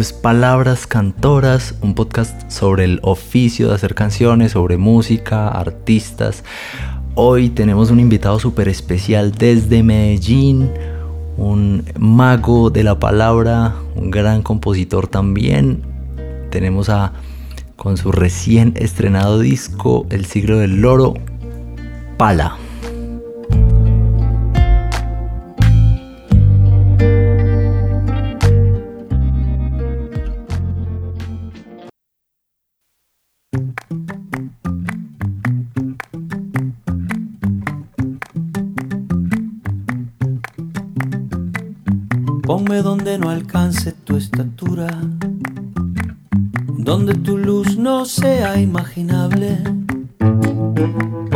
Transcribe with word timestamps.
Palabras 0.00 0.86
Cantoras, 0.86 1.74
un 1.82 1.94
podcast 1.94 2.50
sobre 2.50 2.84
el 2.84 3.00
oficio 3.02 3.68
de 3.68 3.74
hacer 3.74 3.94
canciones, 3.94 4.52
sobre 4.52 4.78
música, 4.78 5.48
artistas. 5.48 6.42
Hoy 7.16 7.50
tenemos 7.50 7.90
un 7.90 8.00
invitado 8.00 8.38
súper 8.38 8.68
especial 8.68 9.32
desde 9.32 9.82
Medellín, 9.82 10.70
un 11.36 11.84
mago 11.98 12.70
de 12.70 12.82
la 12.82 12.98
palabra, 12.98 13.74
un 13.94 14.10
gran 14.10 14.40
compositor 14.40 15.06
también. 15.06 15.82
Tenemos 16.50 16.88
a, 16.88 17.12
con 17.76 17.98
su 17.98 18.10
recién 18.10 18.72
estrenado 18.76 19.38
disco, 19.38 20.06
El 20.08 20.24
siglo 20.24 20.56
del 20.56 20.80
loro, 20.80 21.12
Pala. 22.16 22.56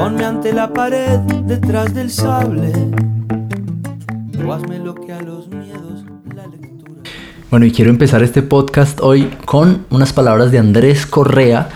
Ponme 0.04 0.22
ante 0.22 0.52
la 0.52 0.70
pared 0.70 1.18
detrás 1.46 1.94
del 1.94 2.10
sable. 2.10 2.70
O 4.46 4.52
hazme 4.52 4.78
lo 4.78 4.94
que 4.94 5.14
a 5.14 5.22
los 5.22 5.48
miedos 5.48 6.04
la 6.36 6.46
lectura. 6.46 7.00
Bueno, 7.50 7.64
y 7.64 7.72
quiero 7.72 7.88
empezar 7.88 8.22
este 8.22 8.42
podcast 8.42 9.00
hoy 9.00 9.30
con 9.46 9.86
unas 9.88 10.12
palabras 10.12 10.50
de 10.52 10.58
Andrés 10.58 11.06
Correa, 11.06 11.70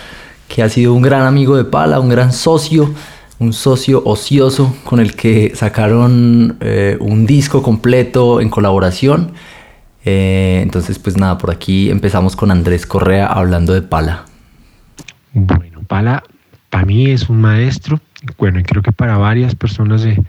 que 0.46 0.62
ha 0.62 0.68
sido 0.68 0.92
un 0.92 1.00
gran 1.00 1.22
amigo 1.22 1.56
de 1.56 1.64
Pala, 1.64 2.00
un 2.00 2.10
gran 2.10 2.34
socio 2.34 2.90
un 3.38 3.54
socio 3.54 4.02
ocioso 4.04 4.76
con 4.84 5.00
el 5.00 5.16
que 5.16 5.52
sacaron 5.54 6.58
eh, 6.60 6.98
un 7.00 7.24
disco 7.24 7.62
completo 7.62 8.42
en 8.42 8.50
colaboración. 8.50 9.32
Eh, 10.04 10.60
entonces, 10.62 10.98
pues 10.98 11.16
nada, 11.16 11.38
por 11.38 11.50
aquí 11.50 11.88
empezamos 11.90 12.36
con 12.36 12.50
Andrés 12.50 12.84
Correa 12.84 13.26
hablando 13.26 13.72
de 13.72 13.80
Pala. 13.80 14.26
Bueno, 15.32 15.80
Pala 15.86 16.22
para 16.70 16.84
mí 16.84 17.10
es 17.10 17.28
un 17.28 17.40
maestro, 17.40 18.00
bueno, 18.36 18.60
y 18.60 18.62
creo 18.62 18.82
que 18.82 18.92
para 18.92 19.16
varias 19.16 19.54
personas 19.54 20.02
de, 20.02 20.22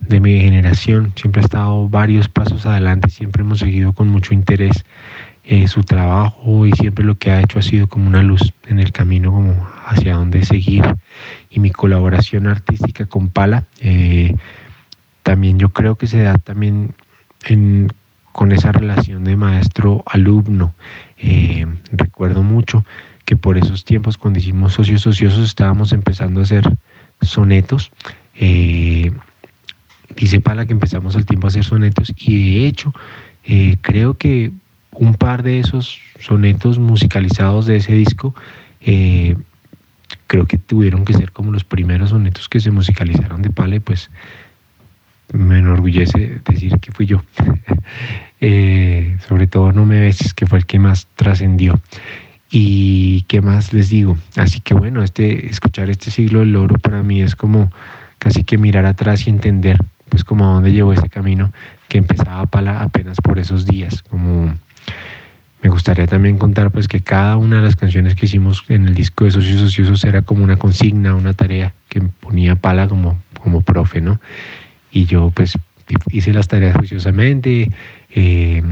de 0.00 0.20
mi 0.20 0.40
generación 0.40 1.12
siempre 1.16 1.42
ha 1.42 1.44
estado 1.44 1.88
varios 1.88 2.28
pasos 2.28 2.66
adelante, 2.66 3.10
siempre 3.10 3.42
hemos 3.42 3.58
seguido 3.58 3.92
con 3.92 4.08
mucho 4.08 4.34
interés 4.34 4.84
eh, 5.44 5.66
su 5.66 5.82
trabajo 5.82 6.66
y 6.66 6.72
siempre 6.72 7.04
lo 7.04 7.16
que 7.18 7.32
ha 7.32 7.40
hecho 7.40 7.58
ha 7.58 7.62
sido 7.62 7.88
como 7.88 8.06
una 8.06 8.22
luz 8.22 8.52
en 8.68 8.78
el 8.78 8.92
camino 8.92 9.68
hacia 9.84 10.14
dónde 10.14 10.44
seguir 10.44 10.84
y 11.50 11.58
mi 11.58 11.72
colaboración 11.72 12.46
artística 12.46 13.06
con 13.06 13.28
Pala 13.28 13.64
eh, 13.80 14.36
también 15.24 15.58
yo 15.58 15.70
creo 15.70 15.96
que 15.96 16.06
se 16.06 16.22
da 16.22 16.38
también 16.38 16.94
con 18.32 18.52
esa 18.52 18.72
relación 18.72 19.24
de 19.24 19.36
maestro-alumno. 19.36 20.74
Eh, 21.18 21.66
recuerdo 21.92 22.42
mucho 22.42 22.84
que 23.32 23.36
por 23.38 23.56
esos 23.56 23.82
tiempos 23.82 24.18
cuando 24.18 24.40
hicimos 24.40 24.74
socios 24.74 25.06
ociosos 25.06 25.46
estábamos 25.46 25.94
empezando 25.94 26.40
a 26.40 26.42
hacer 26.42 26.70
sonetos. 27.22 27.90
dice 28.34 29.10
Pala 30.42 30.66
que 30.66 30.74
empezamos 30.74 31.16
al 31.16 31.24
tiempo 31.24 31.46
a 31.46 31.48
hacer 31.48 31.64
sonetos 31.64 32.12
y 32.14 32.56
de 32.56 32.66
hecho 32.66 32.92
creo 33.80 34.18
que 34.18 34.50
un 34.90 35.14
par 35.14 35.42
de 35.42 35.60
esos 35.60 35.98
sonetos 36.20 36.78
musicalizados 36.78 37.64
de 37.64 37.76
ese 37.76 37.94
disco 37.94 38.34
eh, 38.82 39.34
creo 40.26 40.44
que 40.44 40.58
tuvieron 40.58 41.06
que 41.06 41.14
ser 41.14 41.32
como 41.32 41.52
los 41.52 41.64
primeros 41.64 42.10
sonetos 42.10 42.50
que 42.50 42.60
se 42.60 42.70
musicalizaron 42.70 43.40
de 43.40 43.48
Pale, 43.48 43.80
pues 43.80 44.10
me 45.32 45.60
enorgullece 45.60 46.42
decir 46.44 46.78
que 46.80 46.92
fui 46.92 47.06
yo. 47.06 47.22
Eh, 48.44 49.18
sobre 49.28 49.46
todo 49.46 49.70
No 49.70 49.86
me 49.86 50.00
beses, 50.00 50.34
que 50.34 50.46
fue 50.46 50.58
el 50.58 50.66
que 50.66 50.80
más 50.80 51.06
trascendió. 51.14 51.80
Y 52.54 53.22
qué 53.22 53.40
más 53.40 53.72
les 53.72 53.88
digo. 53.88 54.18
Así 54.36 54.60
que 54.60 54.74
bueno, 54.74 55.02
este, 55.02 55.46
escuchar 55.46 55.88
este 55.88 56.10
siglo 56.10 56.40
del 56.40 56.52
loro 56.52 56.76
para 56.78 57.02
mí 57.02 57.22
es 57.22 57.34
como 57.34 57.72
casi 58.18 58.44
que 58.44 58.58
mirar 58.58 58.84
atrás 58.84 59.26
y 59.26 59.30
entender 59.30 59.78
pues 60.10 60.22
como 60.22 60.44
a 60.44 60.54
dónde 60.54 60.70
llevó 60.70 60.92
ese 60.92 61.08
camino 61.08 61.50
que 61.88 61.96
empezaba 61.96 62.44
Pala 62.44 62.82
apenas 62.82 63.16
por 63.22 63.38
esos 63.38 63.64
días, 63.64 64.02
como 64.02 64.54
me 65.62 65.70
gustaría 65.70 66.06
también 66.06 66.36
contar 66.36 66.70
pues 66.70 66.88
que 66.88 67.00
cada 67.00 67.38
una 67.38 67.56
de 67.56 67.62
las 67.62 67.76
canciones 67.76 68.14
que 68.14 68.26
hicimos 68.26 68.64
en 68.68 68.86
el 68.86 68.94
disco 68.94 69.24
de 69.24 69.30
Socios 69.30 69.62
Ociosos 69.62 70.04
era 70.04 70.20
como 70.20 70.44
una 70.44 70.58
consigna, 70.58 71.14
una 71.14 71.32
tarea 71.32 71.72
que 71.88 72.02
ponía 72.02 72.56
Pala 72.56 72.86
como, 72.86 73.22
como 73.40 73.62
profe, 73.62 74.02
¿no? 74.02 74.20
Y 74.90 75.06
yo 75.06 75.30
pues 75.34 75.56
hice 76.10 76.34
las 76.34 76.48
tareas 76.48 76.76
juiciosamente 76.76 77.70
eh, 78.10 78.62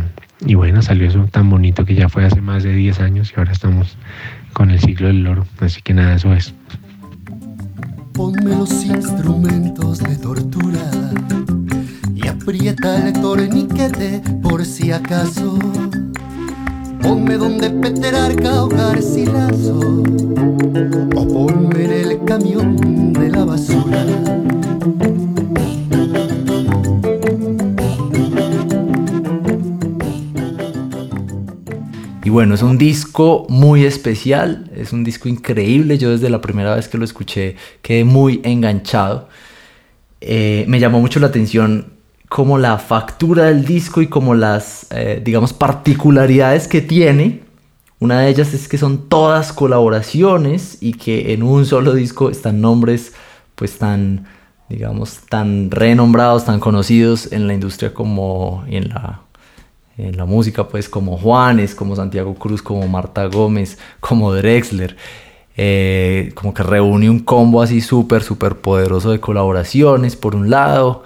y 0.47 0.55
bueno, 0.55 0.83
salió 0.83 1.09
eso 1.09 1.27
tan 1.31 1.51
bonito 1.51 1.85
que 1.85 1.95
ya 1.95 2.09
fue 2.09 2.25
hace 2.25 2.41
más 2.41 2.63
de 2.63 2.75
10 2.75 3.01
años 3.01 3.33
y 3.35 3.39
ahora 3.39 3.53
estamos 3.53 3.97
con 4.53 4.71
el 4.71 4.81
siglo 4.81 5.09
del 5.09 5.23
loro, 5.23 5.47
así 5.61 5.83
que 5.83 5.95
nada, 5.95 6.15
eso 6.15 6.33
es. 6.33 6.55
Ponme 8.13 8.57
los 8.57 8.85
instrumentos 8.85 9.99
de 10.01 10.17
tortura 10.17 10.91
y 12.15 12.27
aprieta 12.29 13.09
el 13.09 13.13
torniquete 13.15 14.23
por 14.43 14.65
si 14.65 14.93
acaso 14.93 15.59
Ponme 17.03 17.39
donde 17.39 17.71
Peterarca 17.71 18.65
o 18.65 18.69
Garcilaso, 18.69 20.03
o 21.17 21.29
ponme 21.29 21.85
en 21.85 21.93
el 21.93 22.25
camión 22.25 23.13
de 23.15 23.31
la 23.31 23.45
basura. 23.45 24.05
Y 32.31 32.33
bueno, 32.33 32.55
es 32.55 32.63
un 32.63 32.79
disco 32.79 33.45
muy 33.49 33.85
especial, 33.85 34.71
es 34.77 34.93
un 34.93 35.03
disco 35.03 35.29
increíble. 35.29 35.99
Yo 35.99 36.13
desde 36.13 36.31
la 36.31 36.41
primera 36.41 36.77
vez 36.77 36.87
que 36.87 36.97
lo 36.97 37.05
escuché 37.05 37.57
quedé 37.83 38.05
muy 38.05 38.41
enganchado. 38.45 39.29
Eh, 40.21 40.65
me 40.69 40.79
llamó 40.79 41.01
mucho 41.01 41.19
la 41.19 41.27
atención 41.27 41.95
como 42.29 42.57
la 42.57 42.79
factura 42.79 43.47
del 43.47 43.65
disco 43.65 44.01
y 44.01 44.07
como 44.07 44.37
las, 44.37 44.87
eh, 44.93 45.21
digamos, 45.25 45.53
particularidades 45.53 46.69
que 46.69 46.81
tiene. 46.81 47.41
Una 47.99 48.21
de 48.21 48.29
ellas 48.29 48.55
es 48.55 48.69
que 48.69 48.79
son 48.79 49.09
todas 49.09 49.53
colaboraciones 49.53 50.79
y 50.81 50.93
que 50.93 51.33
en 51.33 51.43
un 51.43 51.67
solo 51.67 51.95
disco 51.95 52.31
están 52.31 52.61
nombres 52.61 53.13
pues 53.57 53.77
tan, 53.77 54.27
digamos, 54.69 55.19
tan 55.29 55.69
renombrados, 55.73 56.45
tan 56.45 56.61
conocidos 56.61 57.33
en 57.33 57.49
la 57.49 57.55
industria 57.55 57.93
como 57.93 58.63
en 58.69 58.91
la, 58.91 59.23
en 60.09 60.17
la 60.17 60.25
música, 60.25 60.69
pues 60.69 60.89
como 60.89 61.17
Juanes, 61.17 61.75
como 61.75 61.97
Santiago 61.97 62.35
Cruz, 62.35 62.63
como 62.63 62.87
Marta 62.89 63.27
Gómez, 63.27 63.79
como 64.01 64.33
Drexler. 64.35 64.97
Eh, 65.57 66.33
como 66.35 66.55
que 66.55 66.63
reúne 66.63 67.11
un 67.11 67.19
combo 67.19 67.61
así 67.61 67.81
súper, 67.81 68.23
súper 68.23 68.57
poderoso 68.57 69.11
de 69.11 69.21
colaboraciones 69.21 70.17
por 70.17 70.35
un 70.35 70.49
lado. 70.49 71.05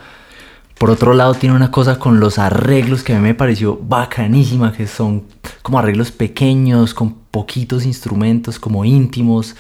Por 0.79 0.91
otro 0.91 1.15
lado, 1.15 1.35
tiene 1.35 1.57
una 1.57 1.71
cosa 1.71 1.99
con 1.99 2.21
los 2.21 2.39
arreglos 2.39 3.03
que 3.03 3.15
a 3.15 3.17
mí 3.17 3.23
me 3.23 3.35
pareció 3.35 3.79
bacanísima, 3.83 4.73
que 4.73 4.87
son 4.87 5.25
como 5.63 5.79
arreglos 5.79 6.13
pequeños, 6.13 6.95
con 6.95 7.15
poquitos 7.31 7.85
instrumentos, 7.87 8.59
como 8.59 8.85
íntimos, 8.85 9.57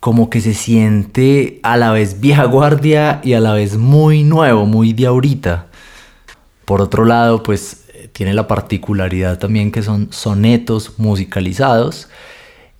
como 0.00 0.30
que 0.30 0.40
se 0.40 0.54
siente 0.54 1.60
a 1.62 1.76
la 1.76 1.92
vez 1.92 2.20
vieja 2.20 2.44
guardia 2.44 3.20
y 3.22 3.34
a 3.34 3.40
la 3.40 3.52
vez 3.52 3.76
muy 3.76 4.24
nuevo, 4.24 4.66
muy 4.66 4.92
de 4.92 5.06
ahorita. 5.06 5.66
Por 6.64 6.80
otro 6.80 7.04
lado, 7.04 7.42
pues 7.42 7.83
tiene 8.14 8.32
la 8.32 8.46
particularidad 8.46 9.38
también 9.38 9.70
que 9.70 9.82
son 9.82 10.08
sonetos 10.10 10.94
musicalizados 10.98 12.08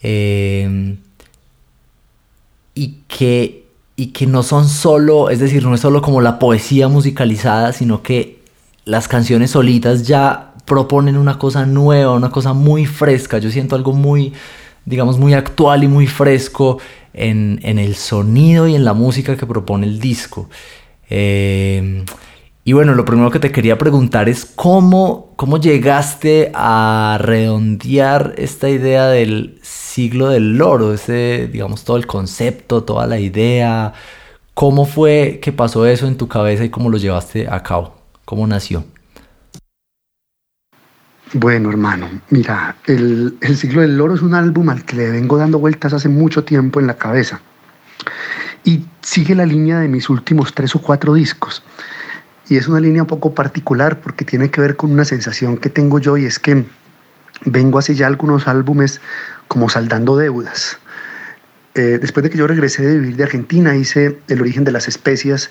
eh, 0.00 0.96
y 2.74 3.00
que 3.08 3.64
y 3.96 4.08
que 4.08 4.26
no 4.26 4.42
son 4.42 4.68
solo, 4.68 5.30
es 5.30 5.38
decir, 5.38 5.64
no 5.64 5.74
es 5.74 5.80
solo 5.80 6.02
como 6.02 6.20
la 6.20 6.38
poesía 6.38 6.88
musicalizada, 6.88 7.72
sino 7.72 8.02
que 8.02 8.40
las 8.84 9.06
canciones 9.08 9.52
solitas 9.52 10.06
ya 10.06 10.52
proponen 10.64 11.16
una 11.16 11.38
cosa 11.38 11.64
nueva, 11.66 12.14
una 12.14 12.30
cosa 12.30 12.54
muy 12.54 12.86
fresca. 12.86 13.38
Yo 13.38 13.50
siento 13.50 13.76
algo 13.76 13.92
muy, 13.92 14.32
digamos, 14.84 15.18
muy 15.18 15.34
actual 15.34 15.84
y 15.84 15.88
muy 15.88 16.06
fresco 16.06 16.78
en, 17.12 17.60
el 17.62 17.94
sonido 17.94 18.66
y 18.66 18.74
en 18.74 18.84
la 18.84 18.94
música 18.94 19.36
que 19.36 19.46
propone 19.46 19.86
el 19.86 20.00
disco. 20.00 20.48
Eh, 21.08 22.04
y 22.66 22.72
bueno, 22.72 22.94
lo 22.94 23.04
primero 23.04 23.30
que 23.30 23.38
te 23.38 23.52
quería 23.52 23.76
preguntar 23.76 24.30
es 24.30 24.46
cómo, 24.46 25.34
cómo 25.36 25.60
llegaste 25.60 26.50
a 26.54 27.18
redondear 27.20 28.34
esta 28.38 28.70
idea 28.70 29.08
del 29.08 29.58
siglo 29.62 30.30
del 30.30 30.56
loro, 30.56 30.94
ese, 30.94 31.50
digamos, 31.52 31.84
todo 31.84 31.98
el 31.98 32.06
concepto, 32.06 32.82
toda 32.82 33.06
la 33.06 33.20
idea. 33.20 33.92
¿Cómo 34.54 34.86
fue 34.86 35.40
que 35.42 35.52
pasó 35.52 35.84
eso 35.84 36.06
en 36.06 36.16
tu 36.16 36.26
cabeza 36.26 36.64
y 36.64 36.70
cómo 36.70 36.88
lo 36.88 36.96
llevaste 36.96 37.46
a 37.50 37.62
cabo? 37.62 37.96
¿Cómo 38.24 38.46
nació? 38.46 38.84
Bueno, 41.34 41.68
hermano, 41.68 42.08
mira, 42.30 42.76
el, 42.86 43.36
el 43.42 43.56
Siglo 43.58 43.82
del 43.82 44.00
Oro 44.00 44.14
es 44.14 44.22
un 44.22 44.32
álbum 44.32 44.70
al 44.70 44.86
que 44.86 44.96
le 44.96 45.10
vengo 45.10 45.36
dando 45.36 45.58
vueltas 45.58 45.92
hace 45.92 46.08
mucho 46.08 46.44
tiempo 46.44 46.80
en 46.80 46.86
la 46.86 46.96
cabeza. 46.96 47.42
Y 48.64 48.86
sigue 49.02 49.34
la 49.34 49.44
línea 49.44 49.80
de 49.80 49.88
mis 49.88 50.08
últimos 50.08 50.54
tres 50.54 50.74
o 50.74 50.80
cuatro 50.80 51.12
discos. 51.12 51.62
Y 52.48 52.56
es 52.56 52.68
una 52.68 52.80
línea 52.80 53.02
un 53.02 53.08
poco 53.08 53.34
particular 53.34 54.00
porque 54.00 54.24
tiene 54.24 54.50
que 54.50 54.60
ver 54.60 54.76
con 54.76 54.92
una 54.92 55.04
sensación 55.04 55.56
que 55.56 55.70
tengo 55.70 55.98
yo 55.98 56.16
y 56.16 56.26
es 56.26 56.38
que 56.38 56.64
vengo 57.46 57.78
hace 57.78 57.94
ya 57.94 58.06
algunos 58.06 58.46
álbumes 58.48 59.00
como 59.48 59.68
saldando 59.68 60.16
deudas. 60.16 60.78
Eh, 61.74 61.98
después 62.00 62.22
de 62.22 62.30
que 62.30 62.38
yo 62.38 62.46
regresé 62.46 62.86
de 62.86 62.98
vivir 62.98 63.16
de 63.16 63.24
Argentina, 63.24 63.74
hice 63.74 64.18
El 64.28 64.40
origen 64.40 64.64
de 64.64 64.72
las 64.72 64.88
especias 64.88 65.50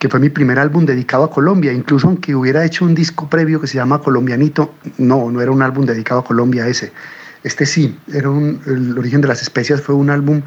que 0.00 0.08
fue 0.08 0.18
mi 0.18 0.30
primer 0.30 0.58
álbum 0.58 0.86
dedicado 0.86 1.24
a 1.24 1.30
Colombia. 1.30 1.72
Incluso 1.72 2.08
aunque 2.08 2.34
hubiera 2.34 2.64
hecho 2.64 2.86
un 2.86 2.94
disco 2.94 3.28
previo 3.28 3.60
que 3.60 3.66
se 3.66 3.74
llama 3.74 4.00
Colombianito, 4.00 4.74
no, 4.96 5.30
no 5.30 5.42
era 5.42 5.50
un 5.50 5.62
álbum 5.62 5.84
dedicado 5.84 6.20
a 6.20 6.24
Colombia 6.24 6.66
ese. 6.66 6.90
Este 7.44 7.66
sí, 7.66 7.98
era 8.12 8.30
un, 8.30 8.60
El 8.66 8.98
origen 8.98 9.20
de 9.20 9.28
las 9.28 9.42
especias 9.42 9.82
fue 9.82 9.94
un 9.94 10.08
álbum 10.08 10.42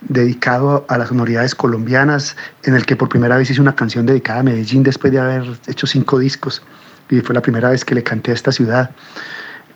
dedicado 0.00 0.86
a 0.88 0.98
las 0.98 1.08
sonoridades 1.08 1.54
colombianas, 1.54 2.36
en 2.64 2.74
el 2.74 2.86
que 2.86 2.96
por 2.96 3.08
primera 3.08 3.36
vez 3.36 3.50
hice 3.50 3.60
una 3.60 3.74
canción 3.74 4.06
dedicada 4.06 4.40
a 4.40 4.42
Medellín 4.42 4.82
después 4.82 5.12
de 5.12 5.18
haber 5.18 5.44
hecho 5.66 5.86
cinco 5.86 6.18
discos, 6.18 6.62
y 7.10 7.20
fue 7.20 7.34
la 7.34 7.42
primera 7.42 7.70
vez 7.70 7.84
que 7.84 7.94
le 7.94 8.02
canté 8.02 8.30
a 8.30 8.34
esta 8.34 8.52
ciudad. 8.52 8.90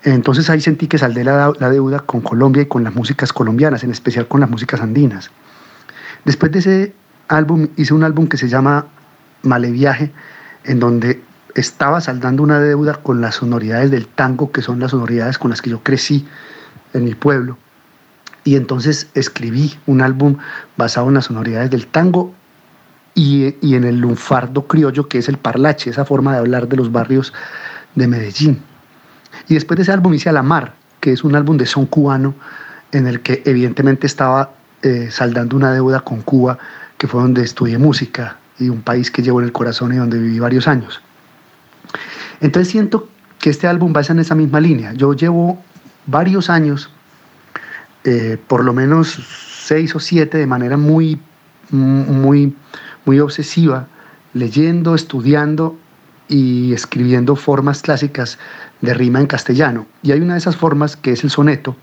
Entonces 0.04 0.50
ahí 0.50 0.60
sentí 0.60 0.88
que 0.88 0.98
saldé 0.98 1.24
la, 1.24 1.52
deuda 1.70 2.00
con 2.00 2.20
Colombia 2.20 2.62
y 2.62 2.66
con 2.66 2.82
las 2.82 2.94
músicas 2.94 3.32
colombianas, 3.32 3.84
en 3.84 3.90
especial 3.90 4.26
con 4.26 4.40
las 4.40 4.50
músicas 4.50 4.80
andinas. 4.80 5.30
Después 6.24 6.52
de 6.52 6.58
ese 6.58 6.94
álbum 7.28 7.68
hice 7.76 7.94
un 7.94 8.04
álbum 8.04 8.26
que 8.26 8.36
se 8.36 8.48
llama 8.48 8.86
Viaje, 9.42 10.12
en 10.64 10.80
donde 10.80 11.22
estaba 11.54 12.00
saldando 12.00 12.42
una 12.42 12.60
deuda 12.60 12.94
con 12.94 13.20
las 13.20 13.36
sonoridades 13.36 13.90
del 13.90 14.06
tango, 14.08 14.50
que 14.50 14.62
son 14.62 14.80
las 14.80 14.90
sonoridades 14.90 15.38
con 15.38 15.50
las 15.50 15.62
que 15.62 15.70
yo 15.70 15.82
crecí 15.82 16.26
en 16.94 17.04
mi 17.04 17.14
pueblo. 17.14 17.58
Y 18.44 18.56
entonces 18.56 19.08
escribí 19.14 19.74
un 19.86 20.00
álbum 20.00 20.38
basado 20.76 21.08
en 21.08 21.14
las 21.14 21.26
sonoridades 21.26 21.70
del 21.70 21.86
tango 21.86 22.34
y, 23.14 23.54
y, 23.60 23.74
en 23.74 23.84
el 23.84 23.98
lunfardo 23.98 24.66
criollo, 24.66 25.08
que 25.08 25.18
es 25.18 25.28
el 25.28 25.36
parlache, 25.36 25.90
esa 25.90 26.04
forma 26.04 26.32
de 26.32 26.38
hablar 26.38 26.66
de 26.66 26.76
los 26.76 26.90
barrios 26.90 27.32
de 27.94 28.08
Medellín. 28.08 28.62
Y 29.48 29.54
después 29.54 29.76
de 29.76 29.82
ese 29.82 29.92
álbum 29.92 30.14
hice 30.14 30.32
la 30.32 30.42
Mar, 30.42 30.74
que 31.00 31.12
es 31.12 31.22
un 31.24 31.36
álbum 31.36 31.56
de 31.56 31.66
son 31.66 31.86
cubano, 31.86 32.34
en 32.92 33.06
el 33.06 33.20
que 33.20 33.42
evidentemente 33.44 34.06
estaba 34.06 34.52
eh, 34.82 35.08
saldando 35.10 35.56
una 35.56 35.72
deuda 35.72 36.00
con 36.00 36.22
Cuba, 36.22 36.58
que 36.98 37.06
fue 37.06 37.20
donde 37.20 37.42
estudié 37.42 37.78
música 37.78 38.36
y 38.58 38.68
un 38.68 38.82
país 38.82 39.10
que 39.10 39.22
llevo 39.22 39.40
en 39.40 39.46
el 39.46 39.52
corazón 39.52 39.92
y 39.92 39.96
donde 39.96 40.18
viví 40.18 40.38
varios 40.38 40.68
años. 40.68 41.00
Entonces 42.40 42.70
siento 42.70 43.08
que 43.38 43.50
este 43.50 43.66
álbum 43.66 43.92
va 43.96 44.02
en 44.08 44.18
esa 44.18 44.34
misma 44.34 44.60
línea. 44.60 44.92
Yo 44.92 45.14
llevo 45.14 45.62
varios 46.06 46.50
años, 46.50 46.90
eh, 48.04 48.38
por 48.46 48.64
lo 48.64 48.72
menos 48.72 49.18
seis 49.64 49.94
o 49.94 50.00
siete, 50.00 50.38
de 50.38 50.46
manera 50.46 50.76
muy, 50.76 51.20
muy, 51.70 52.54
muy 53.04 53.20
obsesiva, 53.20 53.86
leyendo, 54.34 54.94
estudiando 54.94 55.76
y 56.28 56.72
escribiendo 56.72 57.36
formas 57.36 57.82
clásicas 57.82 58.38
de 58.80 58.94
rima 58.94 59.20
en 59.20 59.26
castellano. 59.26 59.86
Y 60.02 60.12
hay 60.12 60.20
una 60.20 60.34
de 60.34 60.38
esas 60.38 60.56
formas 60.56 60.96
que 60.96 61.12
es 61.12 61.24
el 61.24 61.30
soneto, 61.30 61.76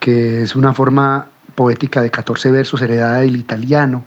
que 0.00 0.42
es 0.42 0.56
una 0.56 0.74
forma 0.74 1.28
poética 1.54 2.02
de 2.02 2.10
14 2.10 2.50
versos 2.50 2.82
heredada 2.82 3.20
del 3.20 3.36
italiano, 3.36 4.04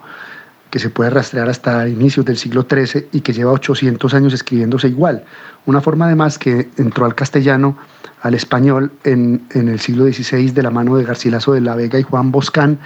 que 0.69 0.79
se 0.79 0.89
puede 0.89 1.09
rastrear 1.09 1.49
hasta 1.49 1.87
inicios 1.87 2.25
del 2.25 2.37
siglo 2.37 2.65
XIII 2.69 3.07
y 3.11 3.21
que 3.21 3.33
lleva 3.33 3.51
800 3.51 4.13
años 4.13 4.33
escribiéndose 4.33 4.87
igual. 4.87 5.23
Una 5.65 5.81
forma 5.81 6.05
además 6.05 6.37
que 6.37 6.69
entró 6.77 7.05
al 7.05 7.15
castellano, 7.15 7.77
al 8.21 8.33
español, 8.33 8.91
en, 9.03 9.47
el 9.53 9.79
siglo 9.79 10.05
XVI 10.05 10.51
de 10.51 10.63
la 10.63 10.71
mano 10.71 10.97
de 10.97 11.03
Garcilaso 11.03 11.53
de 11.53 11.61
la 11.61 11.75
Vega 11.75 11.99
y 11.99 12.03
Juan 12.03 12.31
Boscán, 12.31 12.79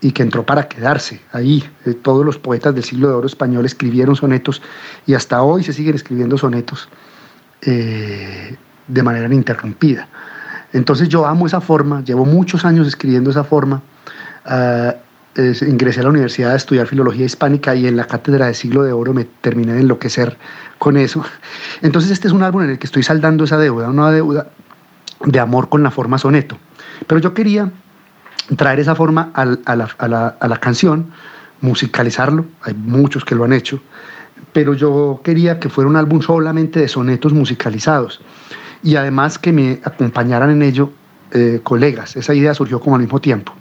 y 0.00 0.12
que 0.12 0.22
entró 0.22 0.44
para 0.44 0.68
quedarse 0.68 1.20
ahí. 1.32 1.64
Eh, 1.84 1.94
todos 1.94 2.24
los 2.24 2.38
poetas 2.38 2.74
del 2.74 2.84
siglo 2.84 3.08
de 3.08 3.14
oro 3.14 3.26
español 3.26 3.64
escribieron 3.64 4.14
sonetos 4.14 4.60
y 5.06 5.14
hasta 5.14 5.42
hoy 5.42 5.64
se 5.64 5.72
siguen 5.72 5.94
escribiendo 5.94 6.36
sonetos 6.36 6.88
eh, 7.62 8.56
de 8.86 9.02
manera 9.02 9.26
ininterrumpida. 9.26 10.08
Entonces 10.72 11.08
yo 11.08 11.26
amo 11.26 11.46
esa 11.46 11.60
forma, 11.60 12.02
llevo 12.04 12.26
muchos 12.26 12.64
años 12.64 12.86
escribiendo 12.86 13.30
esa 13.30 13.44
forma. 13.44 13.82
Ingresé 15.36 16.00
a 16.00 16.04
la 16.04 16.10
universidad 16.10 16.52
a 16.52 16.56
estudiar 16.56 16.86
filología 16.86 17.26
hispánica 17.26 17.74
y 17.74 17.86
en 17.86 17.96
la 17.96 18.06
cátedra 18.06 18.46
de 18.46 18.54
siglo 18.54 18.82
de 18.82 18.92
oro 18.92 19.12
me 19.12 19.24
terminé 19.24 19.74
de 19.74 19.80
enloquecer 19.80 20.36
con 20.78 20.96
eso. 20.96 21.24
Entonces 21.82 22.10
este 22.10 22.28
es 22.28 22.32
un 22.32 22.42
álbum 22.42 22.62
en 22.62 22.70
el 22.70 22.78
que 22.78 22.86
estoy 22.86 23.02
saldando 23.02 23.44
esa 23.44 23.58
deuda, 23.58 23.88
una 23.88 24.10
deuda 24.10 24.48
de 25.24 25.40
amor 25.40 25.68
con 25.68 25.82
la 25.82 25.90
forma 25.90 26.18
soneto. 26.18 26.56
Pero 27.06 27.20
yo 27.20 27.34
quería 27.34 27.70
traer 28.56 28.80
esa 28.80 28.94
forma 28.94 29.30
a, 29.34 29.44
la, 29.44 30.36
a 30.40 30.48
la 30.48 30.56
canción, 30.58 31.12
musicalizarlo, 31.60 32.46
hay 32.62 32.74
muchos 32.74 33.24
que 33.24 33.34
lo 33.34 33.44
han 33.44 33.52
hecho, 33.52 33.80
pero 34.52 34.74
yo 34.74 35.20
quería 35.22 35.58
que 35.60 35.68
fuera 35.68 35.90
un 35.90 35.96
álbum 35.96 36.22
solamente 36.22 36.80
de 36.80 36.88
sonetos 36.88 37.32
musicalizados 37.32 38.20
y 38.82 38.96
además 38.96 39.38
que 39.38 39.52
me 39.52 39.80
acompañaran 39.84 40.50
en 40.50 40.62
ello 40.62 40.90
eh, 41.32 41.60
colegas. 41.62 42.16
Esa 42.16 42.34
idea 42.34 42.54
surgió 42.54 42.80
como 42.80 42.96
al 42.96 43.02
mismo 43.02 43.20
tiempo. 43.20 43.52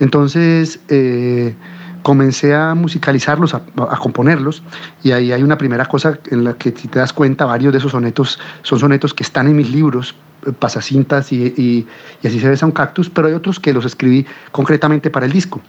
Entonces 0.00 0.80
eh, 0.88 1.54
comencé 2.02 2.54
a 2.54 2.74
musicalizarlos, 2.74 3.54
a, 3.54 3.62
componerlos, 4.00 4.62
y 5.02 5.12
ahí 5.12 5.32
hay 5.32 5.42
una 5.42 5.56
primera 5.56 5.86
cosa 5.86 6.18
en 6.30 6.44
la 6.44 6.54
que 6.54 6.72
si 6.76 6.88
te 6.88 6.98
das 6.98 7.12
cuenta, 7.12 7.46
varios 7.46 7.72
de 7.72 7.78
esos 7.78 7.92
sonetos 7.92 8.38
son 8.62 8.78
sonetos 8.78 9.14
que 9.14 9.22
están 9.22 9.48
en 9.48 9.56
mis 9.56 9.70
libros, 9.70 10.14
eh, 10.46 10.52
pasacintas 10.52 11.32
y, 11.32 11.86
así 12.22 12.38
se 12.38 12.48
besa 12.48 12.66
un 12.66 12.72
cactus, 12.72 13.08
pero 13.08 13.28
hay 13.28 13.34
otros 13.34 13.58
que 13.58 13.72
los 13.72 13.86
escribí 13.86 14.26
concretamente 14.52 15.10
para 15.10 15.24
el 15.24 15.32
disco. 15.32 15.60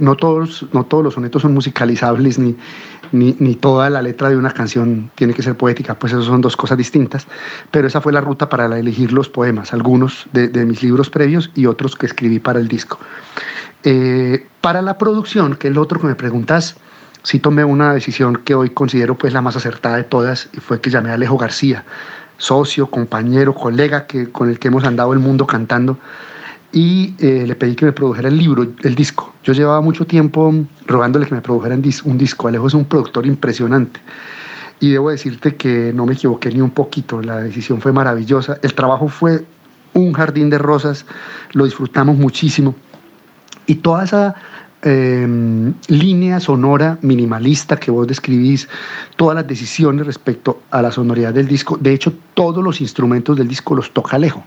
no, 0.00 0.14
todos, 0.14 0.66
no 0.72 0.84
todos 0.84 1.04
los 1.04 1.14
sonetos 1.14 1.42
son 1.42 1.52
musicalizables 1.52 2.38
ni, 2.38 2.56
ni, 3.12 3.54
toda 3.54 3.90
la 3.90 4.02
letra 4.02 4.28
de 4.30 4.36
una 4.36 4.50
canción 4.50 5.10
tiene 5.14 5.34
que 5.34 5.42
ser 5.42 5.56
poética, 5.56 5.94
pues 5.94 6.12
eso 6.12 6.22
son 6.22 6.40
dos 6.40 6.56
cosas 6.56 6.78
distintas, 6.78 7.26
pero 7.70 7.86
esa 7.86 8.00
fue 8.00 8.12
la 8.12 8.20
ruta 8.20 8.48
para 8.48 8.66
elegir 8.78 9.12
los 9.12 9.28
poemas, 9.28 9.72
algunos 9.72 10.26
de, 10.32 10.48
mis 10.64 10.82
libros 10.82 11.10
previos 11.10 11.50
y 11.54 11.66
otros 11.66 11.96
que 11.96 12.06
escribí 12.06 12.38
para 12.38 12.60
el 12.60 12.68
disco. 12.68 12.98
Eh, 13.84 14.46
para 14.60 14.82
la 14.82 14.98
producción, 14.98 15.56
que 15.56 15.68
es 15.68 15.74
lo 15.74 15.82
otro 15.82 16.00
que 16.00 16.06
me 16.06 16.14
preguntas, 16.14 16.76
sí 17.22 17.38
tomé 17.38 17.64
una 17.64 17.92
decisión 17.92 18.36
que 18.36 18.54
hoy 18.54 18.70
considero 18.70 19.16
pues 19.16 19.32
la 19.32 19.40
más 19.40 19.56
acertada 19.56 19.96
de 19.96 20.04
todas 20.04 20.48
y 20.52 20.60
fue 20.60 20.80
que 20.80 20.90
llamé 20.90 21.10
a 21.10 21.14
Alejo 21.14 21.36
García, 21.36 21.84
socio, 22.36 22.88
compañero, 22.88 23.54
colega 23.54 24.06
que, 24.06 24.30
con 24.30 24.48
el 24.48 24.58
que 24.58 24.68
hemos 24.68 24.84
andado 24.84 25.12
el 25.12 25.18
mundo 25.18 25.46
cantando 25.46 25.98
y 26.72 27.14
eh, 27.18 27.44
le 27.46 27.54
pedí 27.54 27.74
que 27.74 27.86
me 27.86 27.92
produjera 27.92 28.28
el 28.28 28.38
libro, 28.38 28.66
el 28.82 28.94
disco. 28.94 29.34
Yo 29.48 29.54
llevaba 29.54 29.80
mucho 29.80 30.06
tiempo 30.06 30.54
rogándole 30.86 31.24
que 31.24 31.34
me 31.34 31.40
produjera 31.40 31.74
un 31.74 32.18
disco. 32.18 32.48
Alejo 32.48 32.66
es 32.66 32.74
un 32.74 32.84
productor 32.84 33.24
impresionante. 33.24 33.98
Y 34.78 34.90
debo 34.90 35.08
decirte 35.08 35.56
que 35.56 35.90
no 35.94 36.04
me 36.04 36.12
equivoqué 36.12 36.50
ni 36.50 36.60
un 36.60 36.68
poquito, 36.68 37.22
la 37.22 37.38
decisión 37.38 37.80
fue 37.80 37.90
maravillosa. 37.90 38.58
El 38.60 38.74
trabajo 38.74 39.08
fue 39.08 39.46
un 39.94 40.12
jardín 40.12 40.50
de 40.50 40.58
rosas, 40.58 41.06
lo 41.52 41.64
disfrutamos 41.64 42.18
muchísimo. 42.18 42.74
Y 43.64 43.76
toda 43.76 44.04
esa 44.04 44.34
em, 44.82 45.72
línea 45.86 46.40
sonora 46.40 46.98
minimalista 47.00 47.78
que 47.78 47.90
vos 47.90 48.06
describís, 48.06 48.68
todas 49.16 49.34
las 49.34 49.46
decisiones 49.46 50.04
respecto 50.04 50.60
a 50.70 50.82
la 50.82 50.92
sonoridad 50.92 51.32
del 51.32 51.48
disco, 51.48 51.78
de 51.78 51.94
hecho 51.94 52.12
todos 52.34 52.62
los 52.62 52.82
instrumentos 52.82 53.34
del 53.38 53.48
disco 53.48 53.74
los 53.74 53.94
toca 53.94 54.16
Alejo. 54.16 54.44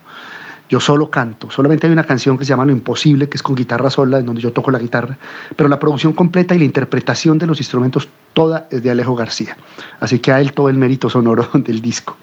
Yo 0.71 0.79
solo 0.79 1.11
canto, 1.11 1.51
solamente 1.51 1.85
hay 1.85 1.91
una 1.91 2.05
canción 2.05 2.37
que 2.37 2.45
se 2.45 2.49
llama 2.51 2.63
Lo 2.63 2.71
Imposible, 2.71 3.27
que 3.27 3.35
es 3.35 3.43
con 3.43 3.55
guitarra 3.55 3.89
sola, 3.89 4.19
en 4.19 4.25
donde 4.25 4.41
yo 4.41 4.53
toco 4.53 4.71
la 4.71 4.79
guitarra, 4.79 5.17
pero 5.57 5.67
la 5.67 5.77
producción 5.77 6.13
completa 6.13 6.55
y 6.55 6.59
la 6.59 6.63
interpretación 6.63 7.37
de 7.37 7.45
los 7.45 7.59
instrumentos 7.59 8.07
toda 8.31 8.69
es 8.71 8.81
de 8.81 8.89
Alejo 8.89 9.13
García. 9.13 9.57
Así 9.99 10.19
que 10.19 10.31
a 10.31 10.39
él 10.39 10.53
todo 10.53 10.69
el 10.69 10.77
mérito 10.77 11.09
sonoro 11.09 11.49
del 11.55 11.81
disco. 11.81 12.15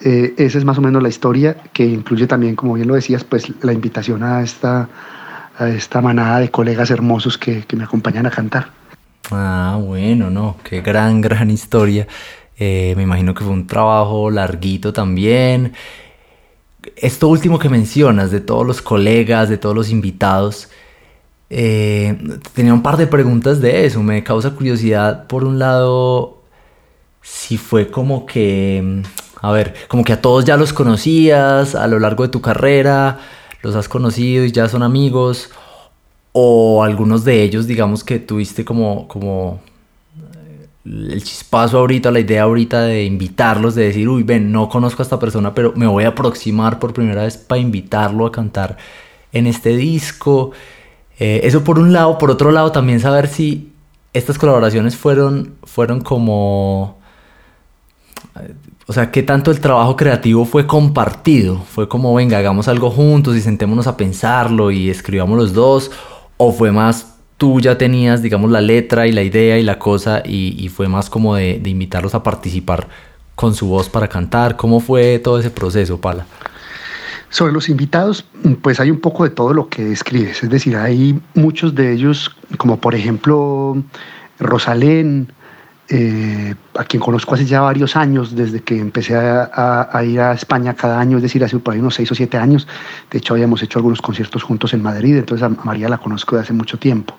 Eh, 0.00 0.34
esa 0.38 0.58
es 0.58 0.64
más 0.64 0.76
o 0.78 0.80
menos 0.80 1.00
la 1.00 1.08
historia 1.08 1.56
que 1.72 1.84
incluye 1.84 2.26
también, 2.26 2.56
como 2.56 2.74
bien 2.74 2.88
lo 2.88 2.96
decías, 2.96 3.22
pues 3.22 3.52
la 3.62 3.72
invitación 3.72 4.24
a 4.24 4.42
esta, 4.42 4.88
a 5.56 5.68
esta 5.68 6.00
manada 6.00 6.40
de 6.40 6.50
colegas 6.50 6.90
hermosos 6.90 7.38
que, 7.38 7.62
que 7.62 7.76
me 7.76 7.84
acompañan 7.84 8.26
a 8.26 8.30
cantar. 8.32 8.72
Ah, 9.30 9.78
bueno, 9.80 10.30
no, 10.30 10.56
qué 10.64 10.80
gran, 10.80 11.20
gran 11.20 11.48
historia. 11.48 12.08
Eh, 12.58 12.94
me 12.96 13.04
imagino 13.04 13.34
que 13.34 13.44
fue 13.44 13.52
un 13.52 13.68
trabajo 13.68 14.32
larguito 14.32 14.92
también 14.92 15.74
esto 16.96 17.28
último 17.28 17.58
que 17.58 17.68
mencionas, 17.68 18.30
de 18.30 18.40
todos 18.40 18.66
los 18.66 18.82
colegas, 18.82 19.48
de 19.48 19.58
todos 19.58 19.74
los 19.74 19.90
invitados, 19.90 20.68
eh, 21.50 22.16
tenía 22.54 22.74
un 22.74 22.82
par 22.82 22.96
de 22.96 23.06
preguntas 23.06 23.60
de 23.60 23.86
eso. 23.86 24.02
Me 24.02 24.22
causa 24.24 24.50
curiosidad, 24.50 25.26
por 25.26 25.44
un 25.44 25.58
lado, 25.58 26.42
si 27.22 27.56
fue 27.58 27.90
como 27.90 28.26
que, 28.26 28.80
mm, 28.84 29.02
a 29.42 29.52
ver, 29.52 29.74
como 29.88 30.04
que 30.04 30.12
a 30.12 30.20
todos 30.20 30.44
ya 30.44 30.56
los 30.56 30.72
conocías 30.72 31.74
a 31.74 31.86
lo 31.86 31.98
largo 31.98 32.24
de 32.24 32.30
tu 32.30 32.40
carrera, 32.40 33.18
los 33.62 33.74
has 33.76 33.88
conocido 33.88 34.44
y 34.44 34.52
ya 34.52 34.68
son 34.68 34.82
amigos, 34.82 35.50
o 36.32 36.82
algunos 36.84 37.24
de 37.24 37.42
ellos, 37.42 37.66
digamos 37.66 38.04
que 38.04 38.18
tuviste 38.18 38.64
como, 38.64 39.08
como 39.08 39.60
el 40.84 41.22
chispazo 41.22 41.78
ahorita, 41.78 42.10
la 42.10 42.20
idea 42.20 42.44
ahorita 42.44 42.82
de 42.82 43.04
invitarlos, 43.04 43.74
de 43.74 43.84
decir, 43.84 44.08
uy, 44.08 44.22
ven, 44.22 44.52
no 44.52 44.68
conozco 44.68 45.02
a 45.02 45.04
esta 45.04 45.18
persona, 45.18 45.54
pero 45.54 45.72
me 45.76 45.86
voy 45.86 46.04
a 46.04 46.08
aproximar 46.08 46.78
por 46.78 46.92
primera 46.92 47.24
vez 47.24 47.36
para 47.36 47.60
invitarlo 47.60 48.26
a 48.26 48.32
cantar 48.32 48.76
en 49.32 49.46
este 49.46 49.76
disco. 49.76 50.52
Eh, 51.18 51.40
eso 51.44 51.64
por 51.64 51.78
un 51.78 51.92
lado, 51.92 52.16
por 52.18 52.30
otro 52.30 52.52
lado 52.52 52.72
también 52.72 53.00
saber 53.00 53.28
si 53.28 53.72
estas 54.12 54.38
colaboraciones 54.38 54.96
fueron, 54.96 55.54
fueron 55.64 56.00
como... 56.00 56.98
O 58.86 58.92
sea, 58.94 59.10
qué 59.10 59.22
tanto 59.22 59.50
el 59.50 59.60
trabajo 59.60 59.96
creativo 59.96 60.46
fue 60.46 60.66
compartido. 60.66 61.58
Fue 61.58 61.88
como, 61.88 62.14
venga, 62.14 62.38
hagamos 62.38 62.68
algo 62.68 62.90
juntos 62.90 63.36
y 63.36 63.42
sentémonos 63.42 63.86
a 63.86 63.98
pensarlo 63.98 64.70
y 64.70 64.88
escribamos 64.88 65.36
los 65.36 65.52
dos. 65.52 65.90
O 66.38 66.52
fue 66.52 66.72
más, 66.72 67.17
tú 67.38 67.60
ya 67.60 67.78
tenías, 67.78 68.20
digamos, 68.20 68.50
la 68.50 68.60
letra 68.60 69.06
y 69.06 69.12
la 69.12 69.22
idea 69.22 69.58
y 69.58 69.62
la 69.62 69.78
cosa 69.78 70.22
y, 70.26 70.68
fue 70.68 70.88
más 70.88 71.08
como 71.08 71.36
de, 71.36 71.58
de, 71.60 71.70
invitarlos 71.70 72.14
a 72.14 72.22
participar 72.22 72.88
con 73.34 73.54
su 73.54 73.68
voz 73.68 73.88
para 73.88 74.08
cantar. 74.08 74.56
¿Cómo 74.56 74.80
fue 74.80 75.18
todo 75.20 75.38
ese 75.38 75.50
proceso, 75.50 76.00
Pala? 76.00 76.26
Sobre 77.30 77.52
los 77.52 77.68
invitados, 77.68 78.24
pues 78.62 78.80
hay 78.80 78.90
un 78.90 79.00
poco 79.00 79.24
de 79.24 79.30
todo 79.30 79.54
lo 79.54 79.68
que 79.68 79.92
escribes. 79.92 80.42
Es 80.42 80.50
decir, 80.50 80.76
hay 80.76 81.20
muchos 81.34 81.74
de 81.74 81.92
ellos, 81.92 82.34
como 82.56 82.78
por 82.80 82.94
ejemplo 82.94 83.76
Rosalén, 84.40 85.32
eh, 85.90 86.54
a 86.74 86.84
quien 86.84 87.02
conozco 87.02 87.34
hace 87.34 87.46
ya 87.46 87.62
varios 87.62 87.96
años, 87.96 88.36
desde 88.36 88.60
que 88.60 88.78
empecé 88.78 89.16
a, 89.16 90.02
ir 90.04 90.20
a 90.20 90.32
España 90.32 90.74
cada 90.74 91.00
año, 91.00 91.16
es 91.16 91.22
decir, 91.22 91.42
hace 91.42 91.58
por 91.58 91.72
ahí 91.72 91.80
unos 91.80 91.94
seis 91.94 92.10
o 92.12 92.14
siete 92.14 92.36
años. 92.36 92.68
De 93.10 93.18
hecho, 93.18 93.34
habíamos 93.34 93.62
hecho 93.62 93.78
algunos 93.78 94.02
conciertos 94.02 94.42
juntos 94.42 94.74
en 94.74 94.82
Madrid, 94.82 95.16
entonces 95.16 95.42
a 95.44 95.48
María 95.48 95.88
la 95.88 95.98
conozco 95.98 96.36
de 96.36 96.42
hace 96.42 96.52
mucho 96.52 96.78
tiempo. 96.78 97.14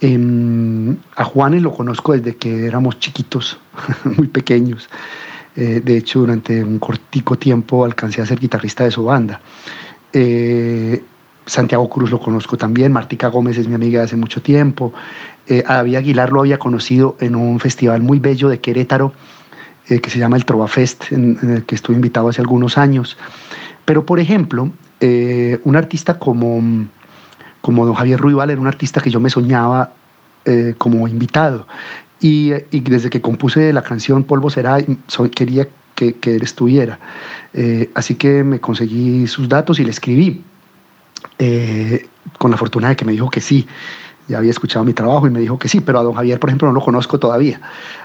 Em, 0.00 0.96
a 1.16 1.24
Juanes 1.24 1.62
lo 1.62 1.72
conozco 1.72 2.12
desde 2.12 2.36
que 2.36 2.66
éramos 2.66 2.98
chiquitos, 2.98 3.58
muy 4.04 4.28
pequeños. 4.28 4.88
Eh, 5.56 5.80
de 5.82 5.96
hecho, 5.96 6.20
durante 6.20 6.62
un 6.62 6.78
cortico 6.78 7.38
tiempo 7.38 7.84
alcancé 7.84 8.20
a 8.20 8.26
ser 8.26 8.38
guitarrista 8.38 8.84
de 8.84 8.90
su 8.90 9.04
banda. 9.04 9.40
Eh, 10.12 11.02
Santiago 11.46 11.88
Cruz 11.88 12.10
lo 12.10 12.20
conozco 12.20 12.56
también, 12.56 12.92
Martica 12.92 13.28
Gómez 13.28 13.58
es 13.58 13.68
mi 13.68 13.74
amiga 13.74 14.00
de 14.00 14.06
hace 14.06 14.16
mucho 14.16 14.42
tiempo, 14.42 14.92
eh, 15.46 15.62
a 15.66 15.74
David 15.74 15.96
Aguilar 15.96 16.32
lo 16.32 16.40
había 16.40 16.58
conocido 16.58 17.16
en 17.20 17.36
un 17.36 17.60
festival 17.60 18.02
muy 18.02 18.18
bello 18.18 18.48
de 18.48 18.60
Querétaro 18.60 19.12
que 19.86 20.08
se 20.08 20.18
llama 20.18 20.38
el 20.38 20.46
Trova 20.46 20.66
Fest, 20.66 21.12
en, 21.12 21.38
el 21.42 21.64
que 21.66 21.74
estuve 21.74 21.94
invitado 21.94 22.30
hace 22.30 22.40
algunos 22.40 22.78
años. 22.78 23.18
Pero, 23.84 24.06
por 24.06 24.18
ejemplo, 24.18 24.70
un 25.02 25.76
artista 25.76 26.18
como, 26.18 26.86
como 27.60 27.84
don 27.84 27.94
Javier 27.94 28.18
Ruibal 28.18 28.48
era 28.48 28.58
un 28.58 28.66
artista 28.66 29.02
que 29.02 29.10
yo 29.10 29.20
me 29.20 29.28
soñaba 29.28 29.92
como 30.78 31.06
invitado. 31.06 31.66
Y, 32.18 32.52
desde 32.70 33.10
que 33.10 33.20
compuse 33.20 33.70
la 33.74 33.82
canción 33.82 34.24
Polvo 34.24 34.48
será, 34.48 34.78
quería 35.34 35.68
que, 35.94 36.16
él 36.22 36.42
estuviera. 36.42 36.98
Eh, 37.52 37.90
así 37.94 38.14
que 38.14 38.42
me 38.42 38.60
conseguí 38.60 39.26
sus 39.26 39.46
datos 39.46 39.78
y 39.78 39.84
le 39.84 39.90
escribí, 39.90 40.42
eh, 41.38 42.06
con 42.38 42.50
la 42.50 42.56
fortuna 42.56 42.88
de 42.88 42.96
que 42.96 43.04
me 43.04 43.12
dijo 43.12 43.30
que 43.30 43.40
sí 43.40 43.66
ya 44.28 44.38
había 44.38 44.50
escuchado 44.50 44.84
mi 44.84 44.94
trabajo 44.94 45.26
y 45.26 45.30
me 45.30 45.40
dijo 45.40 45.58
que 45.58 45.68
sí, 45.68 45.80
pero 45.80 45.98
a 45.98 46.02
don 46.02 46.14
Javier, 46.14 46.40
por 46.40 46.48
ejemplo, 46.48 46.68
no 46.68 46.74
lo 46.74 46.80
conozco 46.80 47.18
todavía. 47.18 47.60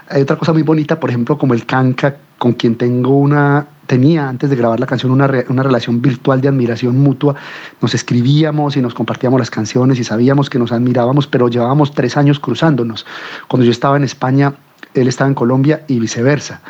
Hay 0.08 0.22
otra 0.22 0.36
cosa 0.36 0.52
muy 0.52 0.62
bonita, 0.62 1.00
por 1.00 1.10
ejemplo, 1.10 1.38
como 1.38 1.54
el 1.54 1.64
Canca, 1.64 2.16
con 2.38 2.52
quien 2.52 2.76
tengo 2.76 3.16
una, 3.16 3.66
tenía 3.86 4.28
antes 4.28 4.50
de 4.50 4.56
grabar 4.56 4.80
la 4.80 4.86
canción 4.86 5.12
una, 5.12 5.30
una 5.48 5.62
relación 5.62 6.02
virtual 6.02 6.40
de 6.40 6.48
admiración 6.48 6.98
mutua. 6.98 7.34
Nos 7.80 7.94
escribíamos 7.94 8.76
y 8.76 8.82
nos 8.82 8.94
compartíamos 8.94 9.40
las 9.40 9.50
canciones 9.50 9.98
y 9.98 10.04
sabíamos 10.04 10.50
que 10.50 10.58
nos 10.58 10.72
admirábamos, 10.72 11.26
pero 11.26 11.48
llevábamos 11.48 11.92
tres 11.94 12.16
años 12.16 12.38
cruzándonos. 12.38 13.06
Cuando 13.48 13.64
yo 13.64 13.70
estaba 13.70 13.96
en 13.96 14.04
España, 14.04 14.54
él 14.94 15.08
estaba 15.08 15.28
en 15.28 15.34
Colombia 15.34 15.84
y 15.88 15.98
viceversa. 16.00 16.60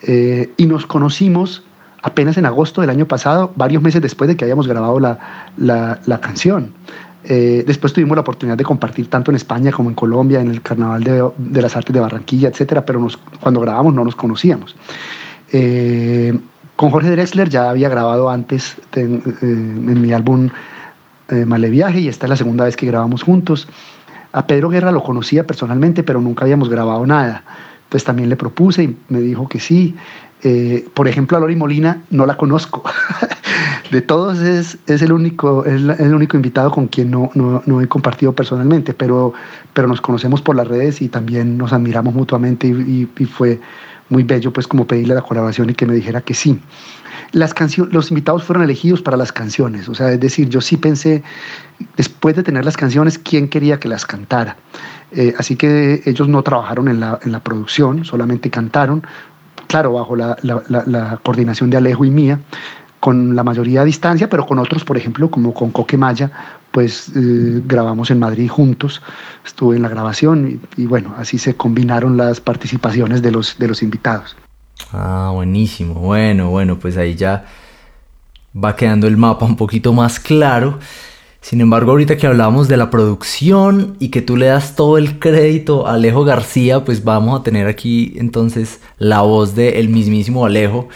Eh, 0.00 0.52
y 0.56 0.66
nos 0.66 0.86
conocimos 0.86 1.62
apenas 2.04 2.36
en 2.36 2.44
agosto 2.44 2.82
del 2.82 2.90
año 2.90 3.08
pasado, 3.08 3.50
varios 3.56 3.82
meses 3.82 4.02
después 4.02 4.28
de 4.28 4.36
que 4.36 4.44
habíamos 4.44 4.68
grabado 4.68 5.00
la, 5.00 5.18
la, 5.56 6.20
canción. 6.20 6.74
Eh, 7.24 7.64
después 7.66 7.94
tuvimos 7.94 8.14
la 8.14 8.20
oportunidad 8.20 8.58
de 8.58 8.64
compartir 8.64 9.08
tanto 9.08 9.30
en 9.30 9.36
España 9.36 9.72
como 9.72 9.88
en 9.88 9.94
Colombia, 9.94 10.42
en 10.42 10.50
el 10.50 10.60
Carnaval 10.60 11.02
de, 11.02 11.62
las 11.62 11.74
Artes 11.74 11.94
de 11.94 12.00
Barranquilla, 12.00 12.50
etcétera, 12.50 12.84
pero 12.84 13.08
cuando 13.40 13.60
grabamos 13.60 13.94
no 13.94 14.04
nos 14.04 14.14
conocíamos. 14.14 14.76
Eh, 15.50 16.38
con 16.76 16.90
Jorge 16.90 17.10
Drexler 17.10 17.48
ya 17.48 17.70
había 17.70 17.88
grabado 17.88 18.28
antes 18.28 18.76
eh, 18.96 19.22
en 19.40 20.02
mi 20.02 20.12
álbum 20.12 20.50
Male 21.46 21.70
Viaje 21.70 22.00
y 22.00 22.08
esta 22.08 22.26
es 22.26 22.30
la 22.30 22.36
segunda 22.36 22.66
vez 22.66 22.76
que 22.76 22.84
grabamos 22.84 23.22
juntos. 23.22 23.66
A 24.32 24.46
Pedro 24.46 24.68
Guerra 24.68 24.92
lo 24.92 25.02
conocía 25.02 25.46
personalmente, 25.46 26.02
pero 26.02 26.20
nunca 26.20 26.44
habíamos 26.44 26.68
grabado 26.68 27.06
nada. 27.06 27.44
Pues 27.88 28.04
también 28.04 28.28
le 28.28 28.36
propuse 28.36 28.82
y 28.82 28.96
me 29.08 29.20
dijo 29.20 29.48
que 29.48 29.58
sí. 29.58 29.96
Por 30.94 31.08
ejemplo, 31.08 31.36
a 31.36 31.40
Lori 31.40 31.56
Molina 31.56 32.02
no 32.10 32.26
la 32.26 32.36
conozco. 32.36 32.84
de 33.90 34.02
todos 34.02 34.40
es, 34.40 34.78
es 34.86 35.02
el, 35.02 35.12
único, 35.12 35.64
es 35.64 36.00
el 36.00 36.14
único 36.14 36.36
invitado 36.36 36.70
con 36.70 36.88
quien 36.88 37.10
no, 37.10 37.30
no, 37.34 37.80
he 37.80 37.88
compartido 37.88 38.32
personalmente, 38.32 38.92
pero, 38.92 39.32
pero 39.72 39.88
nos 39.88 40.00
conocemos 40.00 40.42
por 40.42 40.56
las 40.56 40.66
redes 40.66 41.00
y 41.00 41.08
también 41.08 41.56
nos 41.56 41.72
admiramos 41.72 42.14
mutuamente 42.14 42.66
y, 42.66 43.08
fue 43.26 43.60
muy 44.10 44.22
bello 44.22 44.52
pues 44.52 44.66
como 44.66 44.86
pedirle 44.86 45.14
la 45.14 45.22
colaboración 45.22 45.70
y 45.70 45.74
que 45.74 45.86
me 45.86 45.94
dijera 45.94 46.20
que 46.20 46.34
sí. 46.34 46.60
Las 47.32 47.54
los 47.90 48.10
invitados 48.10 48.44
fueron 48.44 48.62
elegidos 48.62 49.00
para 49.00 49.16
las 49.16 49.32
canciones, 49.32 49.88
o 49.88 49.94
sea, 49.94 50.12
es 50.12 50.20
decir, 50.20 50.48
yo 50.48 50.60
sí 50.60 50.76
pensé, 50.76 51.22
después 51.96 52.36
de 52.36 52.42
tener 52.42 52.64
las 52.64 52.76
canciones, 52.76 53.18
quién 53.18 53.48
quería 53.48 53.80
que 53.80 53.88
las 53.88 54.06
cantara. 54.06 54.56
Eh, 55.12 55.34
así 55.38 55.56
que 55.56 56.02
ellos 56.04 56.28
no 56.28 56.42
trabajaron 56.42 56.88
en 56.88 57.00
la, 57.00 57.18
en 57.22 57.32
la 57.32 57.40
producción, 57.40 58.04
solamente 58.04 58.50
cantaron, 58.50 59.04
claro, 59.74 59.94
bajo 59.94 60.14
la, 60.14 61.18
coordinación 61.24 61.68
de 61.68 61.78
Alejo 61.78 62.04
y 62.04 62.10
mía, 62.10 62.38
con 63.00 63.34
la 63.34 63.42
mayoría 63.42 63.80
a 63.80 63.84
distancia, 63.84 64.30
pero 64.30 64.46
con 64.46 64.60
otros, 64.60 64.84
por 64.84 64.96
ejemplo, 64.96 65.28
como 65.28 65.52
con 65.52 65.72
Coque 65.72 65.96
Maya, 65.96 66.30
pues 66.70 67.08
eh, 67.16 67.60
grabamos 67.66 68.08
en 68.12 68.20
Madrid 68.20 68.48
juntos, 68.48 69.02
estuve 69.44 69.74
en 69.74 69.82
la 69.82 69.88
grabación 69.88 70.60
y, 70.76 70.86
bueno, 70.86 71.16
así 71.18 71.38
se 71.38 71.56
combinaron 71.56 72.16
las 72.16 72.40
participaciones 72.40 73.20
de 73.20 73.32
los, 73.32 73.58
de 73.58 73.66
los 73.66 73.82
invitados. 73.82 74.36
Ah, 74.92 75.32
buenísimo, 75.34 75.94
bueno, 75.94 76.50
bueno, 76.50 76.78
pues 76.78 76.96
ahí 76.96 77.16
ya 77.16 77.44
va 78.54 78.76
quedando 78.76 79.08
el 79.08 79.16
mapa 79.16 79.44
un 79.44 79.56
poquito 79.56 79.92
más 79.92 80.20
claro. 80.20 80.78
Sin 81.44 81.60
embargo, 81.60 81.90
ahorita 81.90 82.16
que 82.16 82.26
hablábamos 82.26 82.68
de 82.68 82.78
la 82.78 82.88
producción 82.88 83.98
y 84.00 84.08
que 84.08 84.22
tú 84.22 84.38
le 84.38 84.46
das 84.46 84.76
todo 84.76 84.96
el 84.96 85.18
crédito 85.18 85.86
a 85.86 85.92
Alejo 85.92 86.24
García, 86.24 86.86
pues 86.86 87.04
vamos 87.04 87.38
a 87.38 87.42
tener 87.42 87.66
aquí 87.66 88.14
entonces 88.16 88.80
la 88.96 89.20
voz 89.20 89.54
del 89.54 89.74
el 89.74 89.90
mismísimo 89.90 90.46
Alejo 90.46 90.88